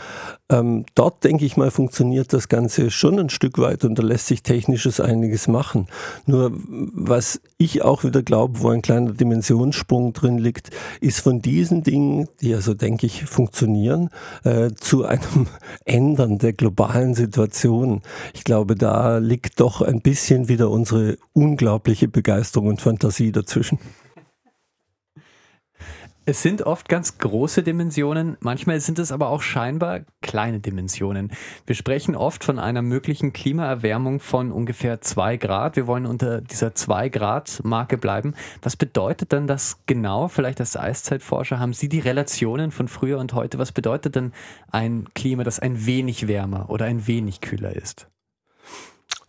Ähm, 0.47 0.85
dort 0.93 1.23
denke 1.23 1.43
ich 1.45 1.57
mal 1.57 1.71
funktioniert 1.71 2.31
das 2.31 2.49
Ganze 2.49 2.91
schon 2.91 3.17
ein 3.17 3.29
Stück 3.29 3.57
weit 3.57 3.83
und 3.83 3.97
da 3.97 4.03
lässt 4.03 4.27
sich 4.27 4.43
technisches 4.43 4.99
einiges 4.99 5.47
machen. 5.47 5.84
Nur 6.25 6.51
was 6.53 7.41
ich 7.57 7.83
auch 7.83 8.03
wieder 8.03 8.23
glaube, 8.23 8.61
wo 8.61 8.69
ein 8.69 8.81
kleiner 8.81 9.13
Dimensionssprung 9.13 10.13
drin 10.13 10.37
liegt, 10.37 10.69
ist 11.01 11.21
von 11.21 11.41
diesen 11.41 11.83
Dingen, 11.83 12.27
die 12.41 12.53
also, 12.53 12.73
denke 12.73 13.05
ich, 13.05 13.25
funktionieren, 13.25 14.09
äh, 14.43 14.71
zu 14.75 15.05
einem 15.05 15.47
Ändern 15.85 16.37
der 16.37 16.53
globalen 16.53 17.13
Situation. 17.15 18.01
Ich 18.33 18.43
glaube, 18.43 18.75
da 18.75 19.17
liegt 19.17 19.59
doch 19.59 19.81
ein 19.81 20.01
bisschen 20.01 20.47
wieder 20.47 20.69
unsere 20.69 21.17
unglaubliche 21.33 22.07
Begeisterung 22.07 22.67
und 22.67 22.81
Fantasie 22.81 23.31
dazwischen. 23.31 23.79
Es 26.27 26.41
sind 26.41 26.63
oft 26.63 26.89
ganz 26.89 27.19
große 27.19 27.61
Dimensionen, 27.61 28.35
manchmal 28.39 28.79
sind 28.79 28.97
es 28.97 29.11
aber 29.11 29.29
auch 29.29 29.43
scheinbar 29.43 30.01
kleine 30.23 30.59
Dimensionen. 30.59 31.31
Wir 31.67 31.75
sprechen 31.75 32.15
oft 32.15 32.43
von 32.43 32.57
einer 32.57 32.81
möglichen 32.81 33.31
Klimaerwärmung 33.31 34.19
von 34.19 34.51
ungefähr 34.51 35.01
zwei 35.01 35.37
Grad. 35.37 35.75
Wir 35.75 35.85
wollen 35.85 36.07
unter 36.07 36.41
dieser 36.41 36.73
zwei 36.73 37.09
Grad 37.09 37.61
Marke 37.63 37.99
bleiben. 37.99 38.33
Was 38.63 38.75
bedeutet 38.75 39.33
denn 39.33 39.45
das 39.45 39.77
genau? 39.85 40.27
Vielleicht 40.27 40.59
als 40.59 40.75
Eiszeitforscher 40.75 41.59
haben 41.59 41.73
Sie 41.73 41.89
die 41.89 41.99
Relationen 41.99 42.71
von 42.71 42.87
früher 42.87 43.19
und 43.19 43.33
heute. 43.33 43.59
Was 43.59 43.71
bedeutet 43.71 44.15
denn 44.15 44.31
ein 44.71 45.05
Klima, 45.13 45.43
das 45.43 45.59
ein 45.59 45.85
wenig 45.85 46.27
wärmer 46.27 46.71
oder 46.71 46.85
ein 46.85 47.05
wenig 47.05 47.39
kühler 47.39 47.75
ist? 47.75 48.07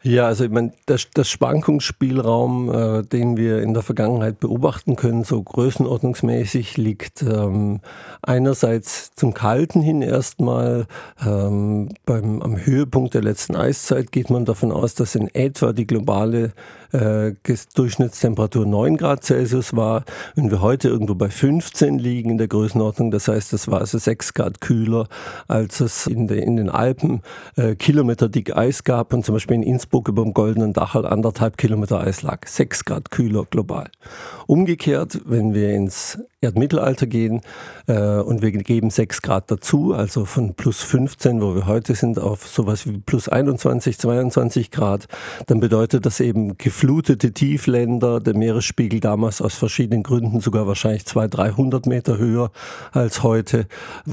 Ja, 0.07 0.29
also 0.29 0.45
ich 0.45 0.51
meine, 0.53 0.71
das, 0.87 1.09
das 1.15 1.29
Schwankungsspielraum, 1.29 2.71
äh, 2.73 3.03
den 3.03 3.37
wir 3.37 3.61
in 3.61 3.75
der 3.75 3.83
Vergangenheit 3.83 4.39
beobachten 4.39 4.95
können, 4.95 5.25
so 5.25 5.43
größenordnungsmäßig, 5.43 6.77
liegt 6.77 7.23
ähm, 7.23 7.81
einerseits 8.23 9.13
zum 9.17 9.35
Kalten 9.35 9.83
hin 9.83 10.03
erstmal. 10.03 10.87
Ähm, 11.27 11.89
beim, 12.05 12.41
am 12.41 12.57
Höhepunkt 12.57 13.15
der 13.15 13.23
letzten 13.23 13.57
Eiszeit 13.57 14.13
geht 14.13 14.31
man 14.31 14.45
davon 14.45 14.71
aus, 14.71 14.95
dass 14.95 15.17
in 15.17 15.27
etwa 15.35 15.73
die 15.73 15.89
globale 15.89 16.53
äh, 16.93 17.33
Durchschnittstemperatur 17.75 18.65
9 18.65 18.97
Grad 18.97 19.25
Celsius 19.25 19.75
war. 19.75 20.05
Wenn 20.37 20.53
wir 20.53 20.61
heute 20.61 20.89
irgendwo 20.89 21.17
bei 21.17 21.31
15 21.31 21.99
liegen 21.99 22.31
in 22.31 22.39
der 22.39 22.47
Größenordnung, 22.49 23.11
das 23.11 23.27
heißt, 23.27 23.53
es 23.53 23.67
war 23.69 23.81
also 23.81 23.99
6 23.99 24.35
Grad 24.35 24.61
kühler, 24.61 25.09
als 25.49 25.81
es 25.81 26.07
in, 26.07 26.29
de, 26.29 26.41
in 26.41 26.57
den 26.57 26.71
Alpen 26.71 27.23
äh, 27.57 27.75
Kilometer 27.75 28.29
dick 28.29 28.57
Eis 28.57 28.85
gab 28.85 29.13
und 29.13 29.25
zum 29.25 29.35
Beispiel 29.35 29.57
in 29.57 29.63
Innsbruck 29.65 29.96
über 30.05 30.23
dem 30.23 30.35
Goldenen 30.35 30.73
Dachel 30.73 31.07
anderthalb 31.07 31.57
Kilometer 31.57 32.01
Eis 32.01 32.23
lag. 32.23 32.47
6 32.47 32.85
Grad 32.85 33.11
kühler 33.11 33.45
global. 33.51 33.91
Umgekehrt, 34.47 35.21
wenn 35.25 35.55
wir 35.55 35.75
ins 35.75 36.19
Erdmittelalter 36.43 37.07
gehen 37.07 37.41
äh, 37.87 38.19
und 38.19 38.43
wir 38.43 38.53
geben 38.53 38.91
6 38.91 39.23
Grad 39.23 39.51
dazu, 39.51 39.95
also 39.95 40.27
von 40.27 40.53
plus 40.53 40.83
15, 40.83 41.41
wo 41.41 41.55
wir 41.55 41.67
heute 41.67 41.95
sind, 41.95 42.19
auf 42.19 42.47
sowas 42.47 42.87
wie 42.87 42.99
plus 42.99 43.31
21, 43.31 43.97
22 43.97 44.71
Grad, 44.71 45.07
dann 45.47 45.61
bedeutet 45.61 46.05
das 46.05 46.21
eben 46.21 46.59
geflutete 46.59 47.33
Tiefländer, 47.33 48.21
der 48.21 48.37
Meeresspiegel 48.37 49.01
damals 49.01 49.41
aus 49.41 49.55
verschiedenen 49.55 50.03
Gründen 50.03 50.41
sogar 50.41 50.67
wahrscheinlich 50.67 51.07
200, 51.07 51.57
300 51.57 51.87
Meter 51.87 52.19
höher 52.19 52.51
als 52.93 53.23
heute, 53.23 53.67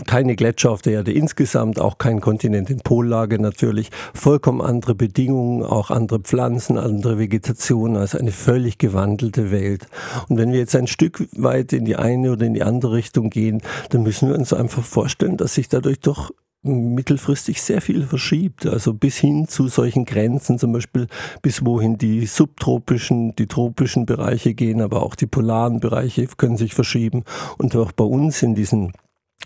keine 0.08 0.38
Gletscher 0.38 0.72
auf 0.72 0.82
der 0.82 0.94
Erde 0.94 1.12
insgesamt, 1.12 1.78
auch 1.78 1.98
kein 1.98 2.22
Kontinent 2.22 2.70
in 2.70 2.80
Pollage 2.80 3.38
natürlich, 3.38 3.90
vollkommen 4.14 4.62
andere 4.62 4.96
Bedingungen, 4.96 5.64
auch 5.64 5.92
andere 5.92 6.20
Pflanzen, 6.20 6.78
andere 6.78 7.20
Vegetation, 7.20 7.98
also 7.98 8.18
eine 8.18 8.32
völlig 8.32 8.78
gewandelte 8.78 9.52
Welt. 9.52 9.88
Und 10.30 10.38
wenn 10.38 10.54
wir 10.54 10.60
jetzt 10.60 10.76
ein 10.78 10.88
Stück 10.88 11.28
weit 11.34 11.74
in 11.74 11.84
die 11.84 11.98
eine 11.98 12.23
oder 12.32 12.46
in 12.46 12.54
die 12.54 12.64
andere 12.64 12.94
Richtung 12.94 13.30
gehen, 13.30 13.62
dann 13.90 14.04
müssen 14.04 14.30
wir 14.30 14.36
uns 14.36 14.54
einfach 14.54 14.84
vorstellen, 14.84 15.38
dass 15.38 15.56
sich 15.56 15.70
dadurch 15.70 16.00
doch 16.00 16.32
mittelfristig 16.64 17.62
sehr 17.62 17.82
viel 17.82 18.04
verschiebt. 18.04 18.66
Also 18.66 18.94
bis 18.94 19.18
hin 19.18 19.48
zu 19.48 19.68
solchen 19.68 20.06
Grenzen, 20.06 20.58
zum 20.58 20.72
Beispiel 20.72 21.08
bis 21.42 21.66
wohin 21.66 21.98
die 21.98 22.26
subtropischen, 22.26 23.36
die 23.36 23.48
tropischen 23.48 24.06
Bereiche 24.06 24.54
gehen, 24.54 24.82
aber 24.82 25.04
auch 25.04 25.16
die 25.16 25.28
polaren 25.28 25.80
Bereiche 25.80 26.26
können 26.38 26.58
sich 26.58 26.74
verschieben. 26.74 27.24
Und 27.58 27.76
auch 27.76 27.92
bei 27.92 28.06
uns 28.06 28.42
in 28.42 28.56
diesen 28.56 28.94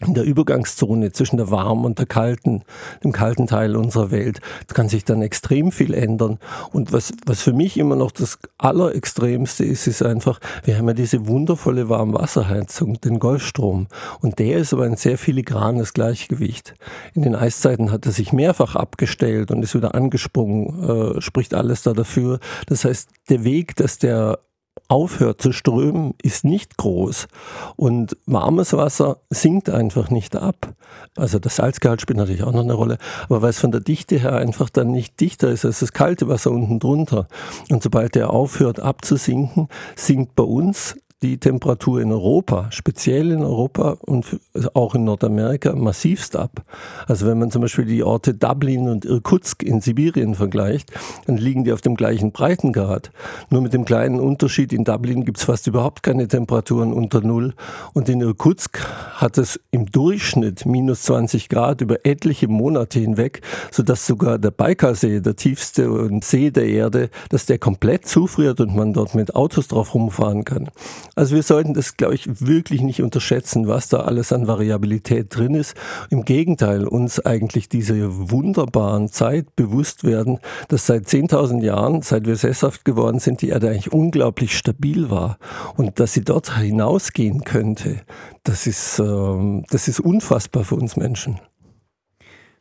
in 0.05 0.13
der 0.13 0.23
Übergangszone 0.23 1.11
zwischen 1.11 1.37
der 1.37 1.49
warmen 1.49 1.85
und 1.85 1.97
der 1.97 2.05
kalten, 2.05 2.63
dem 3.03 3.11
kalten 3.11 3.47
Teil 3.47 3.75
unserer 3.75 4.11
Welt, 4.11 4.41
kann 4.73 4.89
sich 4.89 5.05
dann 5.05 5.21
extrem 5.21 5.71
viel 5.71 5.93
ändern. 5.93 6.37
Und 6.71 6.93
was, 6.93 7.13
was 7.25 7.41
für 7.41 7.53
mich 7.53 7.77
immer 7.77 7.95
noch 7.95 8.11
das 8.11 8.37
Allerextremste 8.57 9.65
ist, 9.65 9.87
ist 9.87 10.03
einfach, 10.03 10.39
wir 10.63 10.77
haben 10.77 10.87
ja 10.87 10.93
diese 10.93 11.27
wundervolle 11.27 11.89
Warmwasserheizung, 11.89 13.01
den 13.01 13.19
Golfstrom. 13.19 13.87
Und 14.21 14.37
der 14.37 14.59
ist 14.59 14.73
aber 14.73 14.83
ein 14.83 14.97
sehr 14.97 15.17
filigranes 15.17 15.93
Gleichgewicht. 15.93 16.75
In 17.15 17.23
den 17.23 17.35
Eiszeiten 17.35 17.91
hat 17.91 18.05
er 18.05 18.11
sich 18.11 18.31
mehrfach 18.33 18.75
abgestellt 18.75 19.49
und 19.49 19.63
ist 19.63 19.73
wieder 19.73 19.95
angesprungen, 19.95 21.17
äh, 21.17 21.21
spricht 21.21 21.55
alles 21.55 21.81
da 21.81 21.93
dafür. 21.93 22.39
Das 22.67 22.85
heißt, 22.85 23.09
der 23.29 23.43
Weg, 23.43 23.75
dass 23.75 23.97
der 23.97 24.39
aufhört 24.87 25.41
zu 25.41 25.51
strömen, 25.51 26.13
ist 26.21 26.45
nicht 26.45 26.77
groß. 26.77 27.27
Und 27.75 28.17
warmes 28.25 28.73
Wasser 28.73 29.17
sinkt 29.29 29.69
einfach 29.69 30.09
nicht 30.09 30.35
ab. 30.35 30.73
Also 31.15 31.39
das 31.39 31.57
Salzgehalt 31.57 32.01
spielt 32.01 32.17
natürlich 32.17 32.43
auch 32.43 32.51
noch 32.51 32.63
eine 32.63 32.73
Rolle, 32.73 32.97
aber 33.25 33.41
weil 33.41 33.49
es 33.49 33.59
von 33.59 33.71
der 33.71 33.81
Dichte 33.81 34.17
her 34.19 34.33
einfach 34.33 34.69
dann 34.69 34.91
nicht 34.91 35.19
dichter 35.19 35.49
ist 35.49 35.65
als 35.65 35.79
das 35.79 35.93
kalte 35.93 36.27
Wasser 36.27 36.51
unten 36.51 36.79
drunter. 36.79 37.27
Und 37.69 37.83
sobald 37.83 38.15
der 38.15 38.29
aufhört 38.29 38.79
abzusinken, 38.79 39.67
sinkt 39.95 40.35
bei 40.35 40.43
uns 40.43 40.95
die 41.23 41.39
Temperatur 41.39 41.99
in 41.99 42.11
Europa, 42.11 42.67
speziell 42.71 43.31
in 43.31 43.41
Europa 43.41 43.97
und 44.01 44.39
auch 44.75 44.93
in 44.93 45.03
Nordamerika, 45.03 45.75
massivst 45.75 46.35
ab. 46.35 46.63
Also 47.07 47.25
wenn 47.25 47.39
man 47.39 47.49
zum 47.49 47.63
Beispiel 47.63 47.85
die 47.85 48.03
Orte 48.03 48.35
Dublin 48.35 48.87
und 48.87 49.03
Irkutsk 49.03 49.63
in 49.63 49.81
Sibirien 49.81 50.35
vergleicht, 50.35 50.91
dann 51.25 51.37
liegen 51.37 51.63
die 51.63 51.73
auf 51.73 51.81
dem 51.81 51.95
gleichen 51.95 52.31
Breitengrad. 52.31 53.11
Nur 53.49 53.61
mit 53.61 53.73
dem 53.73 53.83
kleinen 53.83 54.19
Unterschied, 54.19 54.71
in 54.71 54.83
Dublin 54.83 55.25
gibt 55.25 55.39
es 55.39 55.45
fast 55.45 55.65
überhaupt 55.65 56.03
keine 56.03 56.27
Temperaturen 56.27 56.93
unter 56.93 57.21
Null 57.21 57.55
und 57.93 58.09
in 58.09 58.21
Irkutsk 58.21 58.79
hat 59.15 59.39
es 59.39 59.59
im 59.71 59.87
Durchschnitt 59.87 60.67
minus 60.67 61.01
20 61.03 61.49
Grad 61.49 61.81
über 61.81 62.05
etliche 62.05 62.47
Monate 62.47 62.99
hinweg, 62.99 63.41
sodass 63.71 64.05
sogar 64.05 64.37
der 64.37 64.51
Baikalsee, 64.51 65.19
der 65.21 65.35
tiefste 65.35 66.09
See 66.21 66.51
der 66.51 66.67
Erde, 66.67 67.09
dass 67.29 67.47
der 67.47 67.57
komplett 67.57 68.05
zufriert 68.07 68.59
und 68.59 68.75
man 68.75 68.93
dort 68.93 69.15
mit 69.15 69.35
Autos 69.35 69.67
drauf 69.67 69.95
rumfahren 69.95 70.43
kann. 70.45 70.69
Also 71.17 71.33
wir 71.33 71.41
sollten 71.41 71.73
das, 71.73 71.97
glaube 71.97 72.13
ich, 72.13 72.45
wirklich 72.45 72.83
nicht 72.83 73.01
unterschätzen, 73.01 73.67
was 73.67 73.89
da 73.89 74.01
alles 74.01 74.31
an 74.31 74.45
Variabilität 74.45 75.35
drin 75.35 75.55
ist. 75.55 75.73
Im 76.11 76.25
Gegenteil, 76.25 76.87
uns 76.87 77.19
eigentlich 77.19 77.69
diese 77.69 78.29
wunderbaren 78.29 79.07
Zeit 79.07 79.55
bewusst 79.55 80.03
werden, 80.03 80.37
dass 80.67 80.85
seit 80.85 81.07
10.000 81.07 81.63
Jahren, 81.63 82.03
seit 82.03 82.27
wir 82.27 82.35
sesshaft 82.35 82.85
geworden 82.85 83.17
sind, 83.17 83.41
die 83.41 83.49
Erde 83.49 83.69
eigentlich 83.69 83.91
unglaublich 83.91 84.55
stabil 84.55 85.09
war 85.09 85.39
und 85.75 85.99
dass 85.99 86.13
sie 86.13 86.23
dort 86.23 86.55
hinausgehen 86.55 87.43
könnte. 87.43 88.01
Das 88.43 88.67
ist, 88.67 88.99
äh, 88.99 89.63
das 89.71 89.87
ist 89.87 89.99
unfassbar 89.99 90.65
für 90.65 90.75
uns 90.75 90.97
Menschen. 90.97 91.39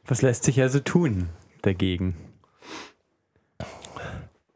Was 0.06 0.22
lässt 0.22 0.44
sich 0.44 0.62
also 0.62 0.80
tun 0.80 1.28
dagegen? 1.60 2.16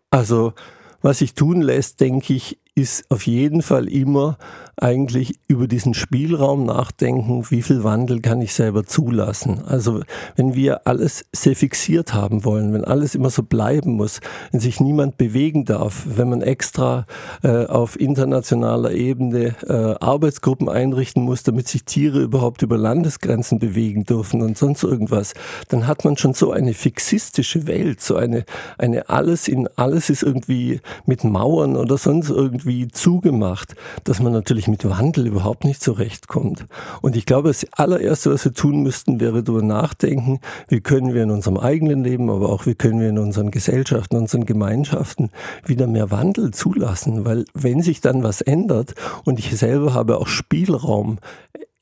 Also, 0.08 0.54
was 1.02 1.18
sich 1.18 1.34
tun 1.34 1.60
lässt, 1.60 2.00
denke 2.00 2.32
ich, 2.32 2.58
ist 2.80 3.04
auf 3.10 3.26
jeden 3.26 3.62
Fall 3.62 3.88
immer 3.88 4.38
eigentlich 4.80 5.38
über 5.46 5.68
diesen 5.68 5.92
Spielraum 5.92 6.64
nachdenken, 6.64 7.44
wie 7.50 7.60
viel 7.60 7.84
Wandel 7.84 8.20
kann 8.20 8.40
ich 8.40 8.54
selber 8.54 8.84
zulassen. 8.84 9.62
Also 9.66 10.00
wenn 10.36 10.54
wir 10.54 10.86
alles 10.86 11.26
sehr 11.32 11.54
fixiert 11.54 12.14
haben 12.14 12.44
wollen, 12.44 12.72
wenn 12.72 12.84
alles 12.84 13.14
immer 13.14 13.28
so 13.28 13.42
bleiben 13.42 13.92
muss, 13.92 14.20
wenn 14.52 14.60
sich 14.60 14.80
niemand 14.80 15.18
bewegen 15.18 15.66
darf, 15.66 16.06
wenn 16.06 16.30
man 16.30 16.40
extra 16.40 17.06
äh, 17.42 17.66
auf 17.66 18.00
internationaler 18.00 18.92
Ebene 18.92 19.54
äh, 19.68 20.02
Arbeitsgruppen 20.02 20.70
einrichten 20.70 21.24
muss, 21.24 21.42
damit 21.42 21.68
sich 21.68 21.84
Tiere 21.84 22.20
überhaupt 22.20 22.62
über 22.62 22.78
Landesgrenzen 22.78 23.58
bewegen 23.58 24.04
dürfen 24.04 24.40
und 24.40 24.56
sonst 24.56 24.82
irgendwas, 24.82 25.34
dann 25.68 25.86
hat 25.86 26.06
man 26.06 26.16
schon 26.16 26.32
so 26.32 26.52
eine 26.52 26.72
fixistische 26.72 27.66
Welt, 27.66 28.00
so 28.00 28.16
eine, 28.16 28.44
eine 28.78 29.10
alles 29.10 29.46
in 29.46 29.68
alles 29.76 30.08
ist 30.08 30.22
irgendwie 30.22 30.80
mit 31.04 31.22
Mauern 31.22 31.76
oder 31.76 31.98
sonst 31.98 32.30
irgendwie 32.30 32.69
irgendwie 32.70 32.88
zugemacht, 32.88 33.74
dass 34.04 34.20
man 34.20 34.32
natürlich 34.32 34.68
mit 34.68 34.88
Wandel 34.88 35.26
überhaupt 35.26 35.64
nicht 35.64 35.82
zurechtkommt. 35.82 36.66
Und 37.02 37.16
ich 37.16 37.26
glaube, 37.26 37.48
das 37.48 37.66
allererste, 37.72 38.32
was 38.32 38.44
wir 38.44 38.54
tun 38.54 38.82
müssten, 38.82 39.20
wäre 39.20 39.42
darüber 39.42 39.62
nachdenken, 39.62 40.40
wie 40.68 40.80
können 40.80 41.14
wir 41.14 41.22
in 41.22 41.30
unserem 41.30 41.58
eigenen 41.58 42.04
Leben, 42.04 42.30
aber 42.30 42.48
auch 42.48 42.66
wie 42.66 42.74
können 42.74 43.00
wir 43.00 43.08
in 43.08 43.18
unseren 43.18 43.50
Gesellschaften, 43.50 44.16
unseren 44.16 44.46
Gemeinschaften 44.46 45.30
wieder 45.64 45.86
mehr 45.86 46.10
Wandel 46.10 46.52
zulassen. 46.52 47.24
Weil 47.24 47.44
wenn 47.54 47.82
sich 47.82 48.00
dann 48.00 48.22
was 48.22 48.40
ändert 48.40 48.94
und 49.24 49.38
ich 49.38 49.56
selber 49.56 49.94
habe 49.94 50.18
auch 50.18 50.28
Spielraum, 50.28 51.18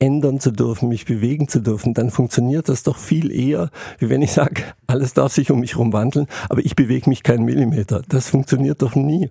ändern 0.01 0.39
zu 0.39 0.51
dürfen, 0.51 0.87
mich 0.87 1.05
bewegen 1.05 1.49
zu 1.49 1.59
dürfen, 1.59 1.93
dann 1.93 2.09
funktioniert 2.09 2.69
das 2.69 2.83
doch 2.83 2.97
viel 2.97 3.31
eher, 3.31 3.69
wie 3.97 4.09
wenn 4.09 4.21
ich 4.21 4.31
sage, 4.31 4.63
alles 4.87 5.13
darf 5.13 5.33
sich 5.33 5.51
um 5.51 5.59
mich 5.59 5.73
herum 5.73 5.91
wandeln, 5.91 6.27
aber 6.47 6.61
ich 6.61 6.75
bewege 6.75 7.09
mich 7.09 7.21
keinen 7.21 7.43
Millimeter. 7.43 8.01
Das 8.07 8.29
funktioniert 8.29 8.81
doch 8.81 8.95
nie. 8.95 9.29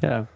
Ja. 0.00 0.26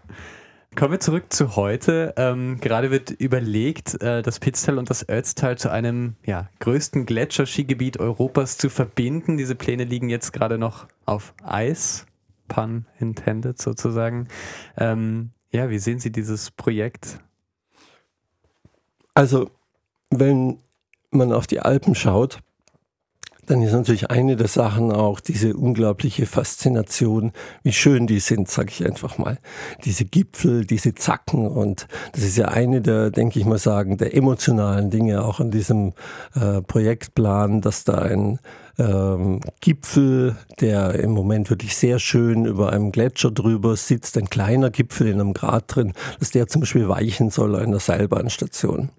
Kommen 0.74 0.90
wir 0.90 1.00
zurück 1.00 1.32
zu 1.32 1.54
heute. 1.54 2.14
Ähm, 2.16 2.58
gerade 2.60 2.90
wird 2.90 3.10
überlegt, 3.10 4.00
äh, 4.02 4.22
das 4.22 4.40
Pitztal 4.40 4.78
und 4.78 4.90
das 4.90 5.08
Ötztal 5.08 5.56
zu 5.56 5.70
einem 5.70 6.16
ja, 6.26 6.48
größten 6.58 7.06
Gletscherskigebiet 7.06 8.00
Europas 8.00 8.58
zu 8.58 8.68
verbinden. 8.68 9.36
Diese 9.36 9.54
Pläne 9.54 9.84
liegen 9.84 10.08
jetzt 10.08 10.32
gerade 10.32 10.58
noch 10.58 10.88
auf 11.06 11.32
Eis, 11.44 12.06
pun 12.48 12.86
intended 12.98 13.62
sozusagen. 13.62 14.26
Ähm, 14.76 15.30
ja, 15.50 15.70
wie 15.70 15.78
sehen 15.78 16.00
Sie 16.00 16.10
dieses 16.10 16.50
Projekt? 16.50 17.20
Also, 19.14 19.48
wenn 20.10 20.58
man 21.10 21.32
auf 21.32 21.46
die 21.46 21.60
Alpen 21.60 21.94
schaut, 21.94 22.40
dann 23.46 23.62
ist 23.62 23.72
natürlich 23.72 24.10
eine 24.10 24.36
der 24.36 24.48
Sachen 24.48 24.92
auch 24.92 25.20
diese 25.20 25.54
unglaubliche 25.56 26.26
Faszination, 26.26 27.32
wie 27.62 27.72
schön 27.72 28.06
die 28.06 28.20
sind, 28.20 28.48
sage 28.48 28.70
ich 28.70 28.84
einfach 28.84 29.18
mal. 29.18 29.38
Diese 29.84 30.04
Gipfel, 30.04 30.64
diese 30.64 30.94
Zacken 30.94 31.46
und 31.46 31.86
das 32.12 32.22
ist 32.22 32.36
ja 32.36 32.48
eine 32.48 32.80
der, 32.80 33.10
denke 33.10 33.38
ich 33.38 33.44
mal 33.44 33.58
sagen, 33.58 33.98
der 33.98 34.16
emotionalen 34.16 34.90
Dinge 34.90 35.24
auch 35.24 35.40
an 35.40 35.50
diesem 35.50 35.92
äh, 36.34 36.62
Projektplan, 36.62 37.60
dass 37.60 37.84
da 37.84 37.98
ein 37.98 38.38
ähm, 38.78 39.40
Gipfel, 39.60 40.36
der 40.60 40.94
im 40.94 41.12
Moment 41.12 41.50
wirklich 41.50 41.76
sehr 41.76 41.98
schön 41.98 42.44
über 42.44 42.72
einem 42.72 42.92
Gletscher 42.92 43.30
drüber 43.30 43.76
sitzt, 43.76 44.18
ein 44.18 44.28
kleiner 44.28 44.70
Gipfel 44.70 45.08
in 45.08 45.20
einem 45.20 45.34
Grat 45.34 45.64
drin, 45.74 45.92
dass 46.18 46.30
der 46.30 46.48
zum 46.48 46.62
Beispiel 46.62 46.88
weichen 46.88 47.30
soll 47.30 47.56
an 47.56 47.70
der 47.70 47.80
Seilbahnstation. 47.80 48.90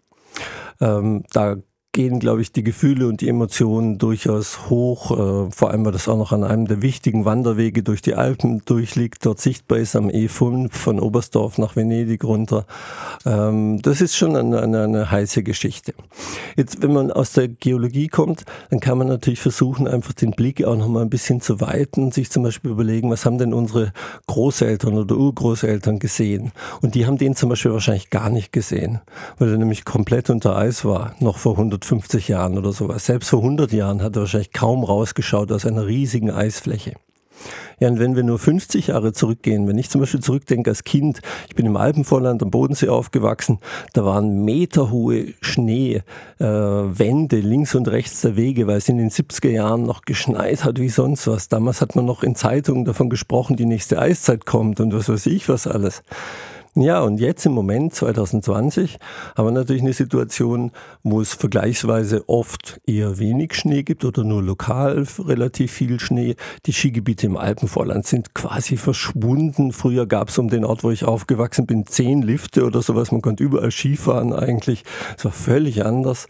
Ähm, 0.82 1.24
da 1.32 1.58
gehen, 1.96 2.20
glaube 2.20 2.42
ich, 2.42 2.52
die 2.52 2.62
Gefühle 2.62 3.08
und 3.08 3.22
die 3.22 3.30
Emotionen 3.30 3.98
durchaus 3.98 4.70
hoch. 4.70 5.12
Äh, 5.12 5.52
vor 5.52 5.72
allem, 5.72 5.86
weil 5.86 5.94
das 5.94 6.10
auch 6.10 6.18
noch 6.18 6.34
an 6.34 6.44
einem 6.44 6.68
der 6.68 6.82
wichtigen 6.82 7.24
Wanderwege 7.24 7.84
durch 7.84 8.02
die 8.02 8.16
Alpen 8.16 8.62
durchliegt, 8.66 9.26
dort 9.26 9.40
sichtbar 9.40 9.78
ist 9.80 9.96
am 9.96 10.10
E5 10.10 10.74
von 10.74 11.00
Oberstdorf 11.00 11.58
nach 11.58 11.78
Venedig 11.78 12.26
runter. 12.26 12.66
Ähm, 13.26 13.82
das 13.82 14.02
ist 14.02 14.18
schon 14.18 14.36
eine, 14.36 14.62
eine, 14.62 14.84
eine 14.84 15.10
heiße 15.10 15.42
Geschichte. 15.42 15.94
Jetzt, 16.58 16.84
wenn 16.84 16.92
man 16.92 17.12
aus 17.12 17.32
der 17.32 17.48
Geologie 17.48 18.10
kommt, 18.10 18.44
dann 18.70 18.82
kann 18.82 18.98
man 18.98 19.08
natürlich 19.08 19.40
versuchen, 19.40 19.88
einfach 19.88 20.12
den 20.12 20.32
Blick 20.32 20.66
auch 20.66 20.76
noch 20.76 20.90
mal 20.90 21.02
ein 21.02 21.10
bisschen 21.10 21.40
zu 21.40 21.62
weiten, 21.62 22.12
sich 22.12 22.30
zum 22.30 22.44
Beispiel 22.44 22.72
überlegen, 22.72 23.10
was 23.10 23.26
haben 23.26 23.38
denn 23.38 23.54
unsere 23.54 23.94
Großeltern 24.28 24.98
oder 24.98 25.16
Urgroßeltern 25.16 26.00
gesehen? 26.00 26.52
Und 26.82 26.96
die 26.96 27.06
haben 27.06 27.18
den 27.18 27.38
zum 27.38 27.48
Beispiel 27.48 27.72
wahrscheinlich 27.72 28.10
gar 28.10 28.30
nicht 28.30 28.52
gesehen, 28.52 29.00
weil 29.40 29.50
er 29.50 29.58
nämlich 29.58 29.86
komplett 29.86 30.30
unter 30.30 30.58
Eis 30.58 30.84
war, 30.84 31.16
noch 31.22 31.38
vor 31.38 31.54
100 31.54 31.85
150 31.86 32.28
Jahren 32.28 32.58
oder 32.58 32.72
sowas. 32.72 33.06
Selbst 33.06 33.30
vor 33.30 33.40
100 33.40 33.72
Jahren 33.72 34.02
hat 34.02 34.16
er 34.16 34.22
wahrscheinlich 34.22 34.52
kaum 34.52 34.84
rausgeschaut 34.84 35.52
aus 35.52 35.66
einer 35.66 35.86
riesigen 35.86 36.32
Eisfläche. 36.32 36.94
Ja, 37.80 37.90
und 37.90 38.00
wenn 38.00 38.16
wir 38.16 38.24
nur 38.24 38.40
50 38.40 38.88
Jahre 38.88 39.12
zurückgehen, 39.12 39.68
wenn 39.68 39.78
ich 39.78 39.90
zum 39.90 40.00
Beispiel 40.02 40.22
zurückdenke 40.22 40.70
als 40.70 40.86
Kind, 40.86 41.22
ich 41.50 41.56
bin 41.56 41.66
im 41.66 41.76
Alpenvorland 41.76 42.42
am 42.42 42.50
Bodensee 42.50 42.88
aufgewachsen, 42.88 43.60
da 43.94 44.06
waren 44.06 44.46
meterhohe 44.46 45.34
Schneewände 45.42 46.04
äh, 46.40 47.42
links 47.42 47.76
und 47.76 47.90
rechts 47.90 48.22
der 48.22 48.38
Wege, 48.38 48.68
weil 48.68 48.78
es 48.78 48.88
in 48.88 48.98
den 48.98 49.10
70er 49.10 49.50
Jahren 49.50 49.84
noch 49.84 50.04
geschneit 50.04 50.64
hat 50.64 50.80
wie 50.80 50.90
sonst 50.90 51.28
was. 51.28 51.50
Damals 51.50 51.82
hat 51.82 51.96
man 51.96 52.06
noch 52.06 52.24
in 52.24 52.36
Zeitungen 52.36 52.86
davon 52.86 53.10
gesprochen, 53.10 53.58
die 53.58 53.66
nächste 53.66 54.00
Eiszeit 54.00 54.46
kommt 54.46 54.80
und 54.80 54.94
was 54.94 55.10
weiß 55.10 55.26
ich 55.26 55.50
was 55.50 55.68
alles. 55.68 56.02
Ja, 56.78 57.00
und 57.00 57.22
jetzt 57.22 57.46
im 57.46 57.54
Moment, 57.54 57.96
2020, 57.96 58.98
haben 59.38 59.48
wir 59.48 59.52
natürlich 59.52 59.82
eine 59.82 59.94
Situation, 59.94 60.72
wo 61.04 61.22
es 61.22 61.34
vergleichsweise 61.34 62.28
oft 62.28 62.82
eher 62.86 63.18
wenig 63.18 63.54
Schnee 63.54 63.84
gibt 63.84 64.04
oder 64.04 64.26
nur 64.26 64.44
lokal 64.44 65.08
relativ 65.20 65.72
viel 65.72 66.02
Schnee. 66.02 66.36
Die 66.66 66.74
Skigebiete 66.74 67.28
im 67.28 67.38
Alpenvorland 67.38 68.06
sind 68.06 68.34
quasi 68.34 68.76
verschwunden. 68.76 69.72
Früher 69.72 70.06
gab 70.06 70.28
es 70.28 70.38
um 70.38 70.50
den 70.50 70.66
Ort, 70.66 70.84
wo 70.84 70.92
ich 70.92 71.06
aufgewachsen 71.06 71.66
bin, 71.66 71.86
zehn 71.86 72.22
Lifte 72.22 72.66
oder 72.66 72.82
sowas. 72.82 73.10
Man 73.14 73.22
konnte 73.22 73.46
überall 73.46 73.72
Skifahren 73.72 74.34
eigentlich. 74.34 74.84
Es 75.18 75.24
war 75.24 75.32
völlig 75.32 75.86
anders. 75.86 76.28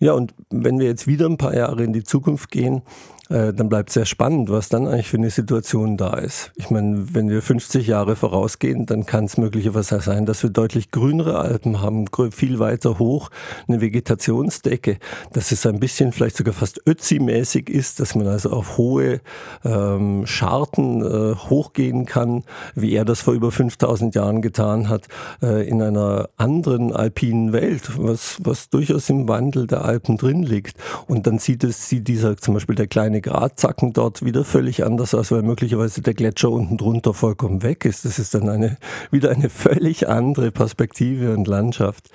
Ja, 0.00 0.14
und 0.14 0.34
wenn 0.50 0.80
wir 0.80 0.86
jetzt 0.86 1.06
wieder 1.06 1.26
ein 1.26 1.38
paar 1.38 1.54
Jahre 1.54 1.84
in 1.84 1.92
die 1.92 2.02
Zukunft 2.02 2.50
gehen, 2.50 2.82
dann 3.28 3.68
bleibt 3.68 3.90
sehr 3.90 4.04
spannend, 4.04 4.50
was 4.50 4.68
dann 4.68 4.86
eigentlich 4.86 5.08
für 5.08 5.16
eine 5.16 5.30
Situation 5.30 5.96
da 5.96 6.14
ist. 6.14 6.52
Ich 6.56 6.70
meine, 6.70 7.14
wenn 7.14 7.30
wir 7.30 7.42
50 7.42 7.86
Jahre 7.86 8.16
vorausgehen, 8.16 8.86
dann 8.86 9.06
kann 9.06 9.24
es 9.24 9.36
möglicherweise 9.36 10.00
sein, 10.00 10.26
dass 10.26 10.42
wir 10.42 10.50
deutlich 10.50 10.90
grünere 10.90 11.38
Alpen 11.38 11.80
haben, 11.80 12.06
viel 12.32 12.58
weiter 12.58 12.98
hoch, 12.98 13.30
eine 13.68 13.80
Vegetationsdecke, 13.80 14.98
dass 15.32 15.52
es 15.52 15.66
ein 15.66 15.80
bisschen 15.80 16.12
vielleicht 16.12 16.36
sogar 16.36 16.54
fast 16.54 16.80
Ötzi-mäßig 16.86 17.70
ist, 17.70 18.00
dass 18.00 18.14
man 18.14 18.26
also 18.26 18.50
auf 18.50 18.78
hohe 18.78 19.20
ähm, 19.64 20.26
Scharten 20.26 21.02
äh, 21.02 21.34
hochgehen 21.36 22.06
kann, 22.06 22.44
wie 22.74 22.94
er 22.94 23.04
das 23.04 23.20
vor 23.20 23.34
über 23.34 23.50
5000 23.50 24.14
Jahren 24.14 24.42
getan 24.42 24.88
hat, 24.88 25.08
äh, 25.42 25.66
in 25.68 25.82
einer 25.82 26.28
anderen 26.36 26.92
alpinen 26.92 27.52
Welt, 27.52 27.90
was, 27.96 28.38
was 28.42 28.70
durchaus 28.70 29.08
im 29.10 29.28
Wandel 29.28 29.66
der 29.66 29.84
Alpen 29.84 30.16
drin 30.16 30.42
liegt. 30.42 30.76
Und 31.06 31.26
dann 31.26 31.38
sieht 31.38 31.64
es, 31.64 31.88
sieht 31.88 32.08
dieser 32.08 32.36
zum 32.36 32.54
Beispiel 32.54 32.76
der 32.76 32.86
kleine 32.86 33.13
Gradzacken 33.20 33.92
dort 33.92 34.24
wieder 34.24 34.44
völlig 34.44 34.84
anders 34.84 35.14
aus, 35.14 35.30
weil 35.30 35.42
möglicherweise 35.42 36.02
der 36.02 36.14
Gletscher 36.14 36.50
unten 36.50 36.76
drunter 36.76 37.14
vollkommen 37.14 37.62
weg 37.62 37.84
ist. 37.84 38.04
Das 38.04 38.18
ist 38.18 38.34
dann 38.34 38.48
eine, 38.48 38.76
wieder 39.10 39.30
eine 39.30 39.50
völlig 39.50 40.08
andere 40.08 40.50
Perspektive 40.50 41.32
und 41.32 41.46
Landschaft. 41.48 42.10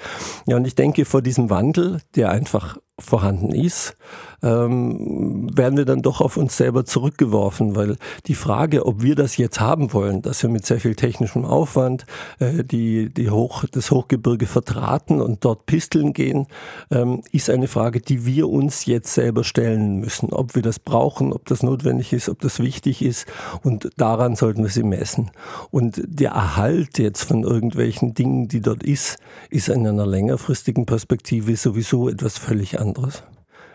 Ja, 0.47 0.55
und 0.57 0.65
ich 0.65 0.75
denke, 0.75 1.05
vor 1.05 1.21
diesem 1.21 1.49
Wandel, 1.49 2.01
der 2.15 2.31
einfach 2.31 2.77
vorhanden 3.01 3.53
ist, 3.53 3.95
ähm, 4.41 5.49
werden 5.55 5.77
wir 5.77 5.85
dann 5.85 6.01
doch 6.01 6.21
auf 6.21 6.37
uns 6.37 6.55
selber 6.55 6.85
zurückgeworfen, 6.85 7.75
weil 7.75 7.97
die 8.27 8.35
Frage, 8.35 8.85
ob 8.85 9.01
wir 9.01 9.15
das 9.15 9.37
jetzt 9.37 9.59
haben 9.59 9.93
wollen, 9.93 10.21
dass 10.21 10.41
wir 10.43 10.49
mit 10.49 10.65
sehr 10.65 10.79
viel 10.79 10.95
technischem 10.95 11.45
Aufwand 11.45 12.05
äh, 12.39 12.63
die, 12.63 13.09
die 13.09 13.29
Hoch, 13.29 13.65
das 13.71 13.91
Hochgebirge 13.91 14.45
vertraten 14.45 15.21
und 15.21 15.43
dort 15.43 15.65
pisteln 15.65 16.13
gehen, 16.13 16.47
ähm, 16.91 17.21
ist 17.31 17.49
eine 17.49 17.67
Frage, 17.67 17.99
die 17.99 18.25
wir 18.25 18.49
uns 18.49 18.85
jetzt 18.85 19.13
selber 19.13 19.43
stellen 19.43 19.99
müssen. 19.99 20.31
Ob 20.31 20.55
wir 20.55 20.61
das 20.61 20.79
brauchen, 20.79 21.33
ob 21.33 21.45
das 21.45 21.63
notwendig 21.63 22.13
ist, 22.13 22.29
ob 22.29 22.39
das 22.39 22.59
wichtig 22.59 23.01
ist 23.01 23.25
und 23.63 23.89
daran 23.97 24.35
sollten 24.35 24.63
wir 24.63 24.69
sie 24.69 24.83
messen. 24.83 25.31
Und 25.71 26.01
der 26.05 26.31
Erhalt 26.31 26.97
jetzt 26.97 27.23
von 27.23 27.43
irgendwelchen 27.43 28.13
Dingen, 28.13 28.47
die 28.47 28.61
dort 28.61 28.83
ist, 28.83 29.17
ist 29.49 29.69
in 29.69 29.85
einer 29.85 30.05
längerfristigen 30.05 30.85
Perspektive 30.85 31.55
sowieso 31.55 32.09
etwas 32.09 32.37
völlig 32.37 32.79
anderes 32.89 33.23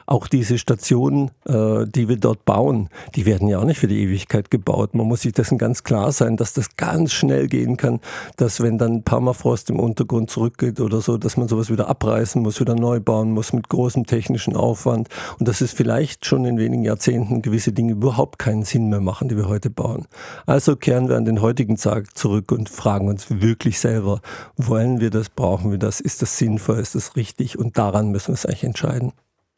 auch 0.07 0.27
diese 0.27 0.59
Stationen, 0.59 1.31
äh, 1.47 1.87
die 1.87 2.09
wir 2.09 2.17
dort 2.17 2.45
bauen, 2.45 2.89
die 3.15 3.27
werden 3.27 3.49
ja 3.49 3.59
auch 3.59 3.65
nicht 3.65 3.79
für 3.79 3.87
die 3.87 4.03
Ewigkeit 4.03 4.51
gebaut. 4.51 4.95
Man 4.95 5.07
muss 5.07 5.23
sich 5.23 5.33
dessen 5.33 5.59
ganz 5.59 5.85
klar 5.85 6.13
sein, 6.13 6.37
dass 6.37 6.53
das 6.53 6.77
ganz 6.77 7.13
schnell 7.13 7.49
gehen 7.49 7.77
kann, 7.77 8.01
dass 8.37 8.61
wenn 8.61 8.79
dann 8.79 9.03
Permafrost 9.03 9.71
im 9.71 9.81
Untergrund 9.81 10.31
zurückgeht 10.31 10.81
oder 10.81 11.01
so, 11.01 11.17
dass 11.17 11.37
man 11.37 11.49
sowas 11.49 11.71
wieder 11.71 11.89
abreißen 11.89 12.43
muss, 12.43 12.61
wieder 12.61 12.75
neu 12.75 13.01
bauen 13.01 13.33
muss 13.33 13.53
mit 13.53 13.69
großem 13.69 14.07
technischen 14.07 14.57
Aufwand 14.57 15.09
und 15.39 15.49
dass 15.49 15.61
es 15.61 15.73
vielleicht 15.73 16.27
schon 16.27 16.45
in 16.45 16.59
wenigen 16.59 16.85
Jahrzehnten 16.85 17.43
gewisse 17.43 17.73
Dinge 17.73 17.93
überhaupt 17.93 18.39
keinen 18.39 18.65
Sinn 18.65 18.89
mehr 18.89 19.01
machen, 19.01 19.29
die 19.29 19.37
wir 19.37 19.49
heute 19.49 19.71
bauen. 19.71 20.07
Also 20.47 20.77
kehren 20.77 21.09
wir 21.09 21.17
an 21.17 21.25
den 21.25 21.41
heutigen 21.41 21.77
Tag 21.77 22.17
zurück 22.17 22.53
und 22.53 22.69
fragen 22.69 23.09
uns 23.09 23.27
wirklich 23.31 23.79
selber, 23.79 24.21
wollen 24.57 25.01
wir 25.01 25.11
das, 25.11 25.29
brauchen 25.29 25.71
wir 25.71 25.79
das, 25.79 26.01
ist 26.01 26.23
das 26.23 26.37
sinnvoll, 26.39 26.79
ist 26.79 26.95
das 26.95 27.17
richtig 27.17 27.59
und 27.59 27.79
daran 27.79 28.11
müssen 28.11 28.29
wir 28.29 28.35
es 28.35 28.47
eigentlich 28.47 28.65
entscheiden. 28.65 29.13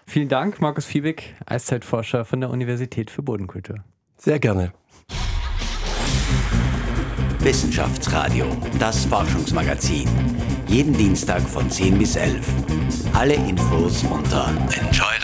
Vielen 0.08 0.28
Dank, 0.28 0.60
Markus 0.60 0.86
Fiebig, 0.86 1.34
Eiszeitforscher 1.46 2.24
von 2.24 2.40
der 2.40 2.50
Universität 2.50 3.10
für 3.10 3.22
Bodenkultur. 3.22 3.84
Sehr 4.16 4.38
gerne. 4.38 4.72
Wissenschaftsradio, 7.40 8.46
das 8.78 9.04
Forschungsmagazin. 9.04 10.08
Jeden 10.66 10.92
Dienstag 10.96 11.42
von 11.42 11.70
10 11.70 11.98
bis 11.98 12.16
11. 12.16 12.44
Alle 13.12 13.34
Infos 13.34 14.02
unter 14.04 14.48
Enjoy 14.48 15.14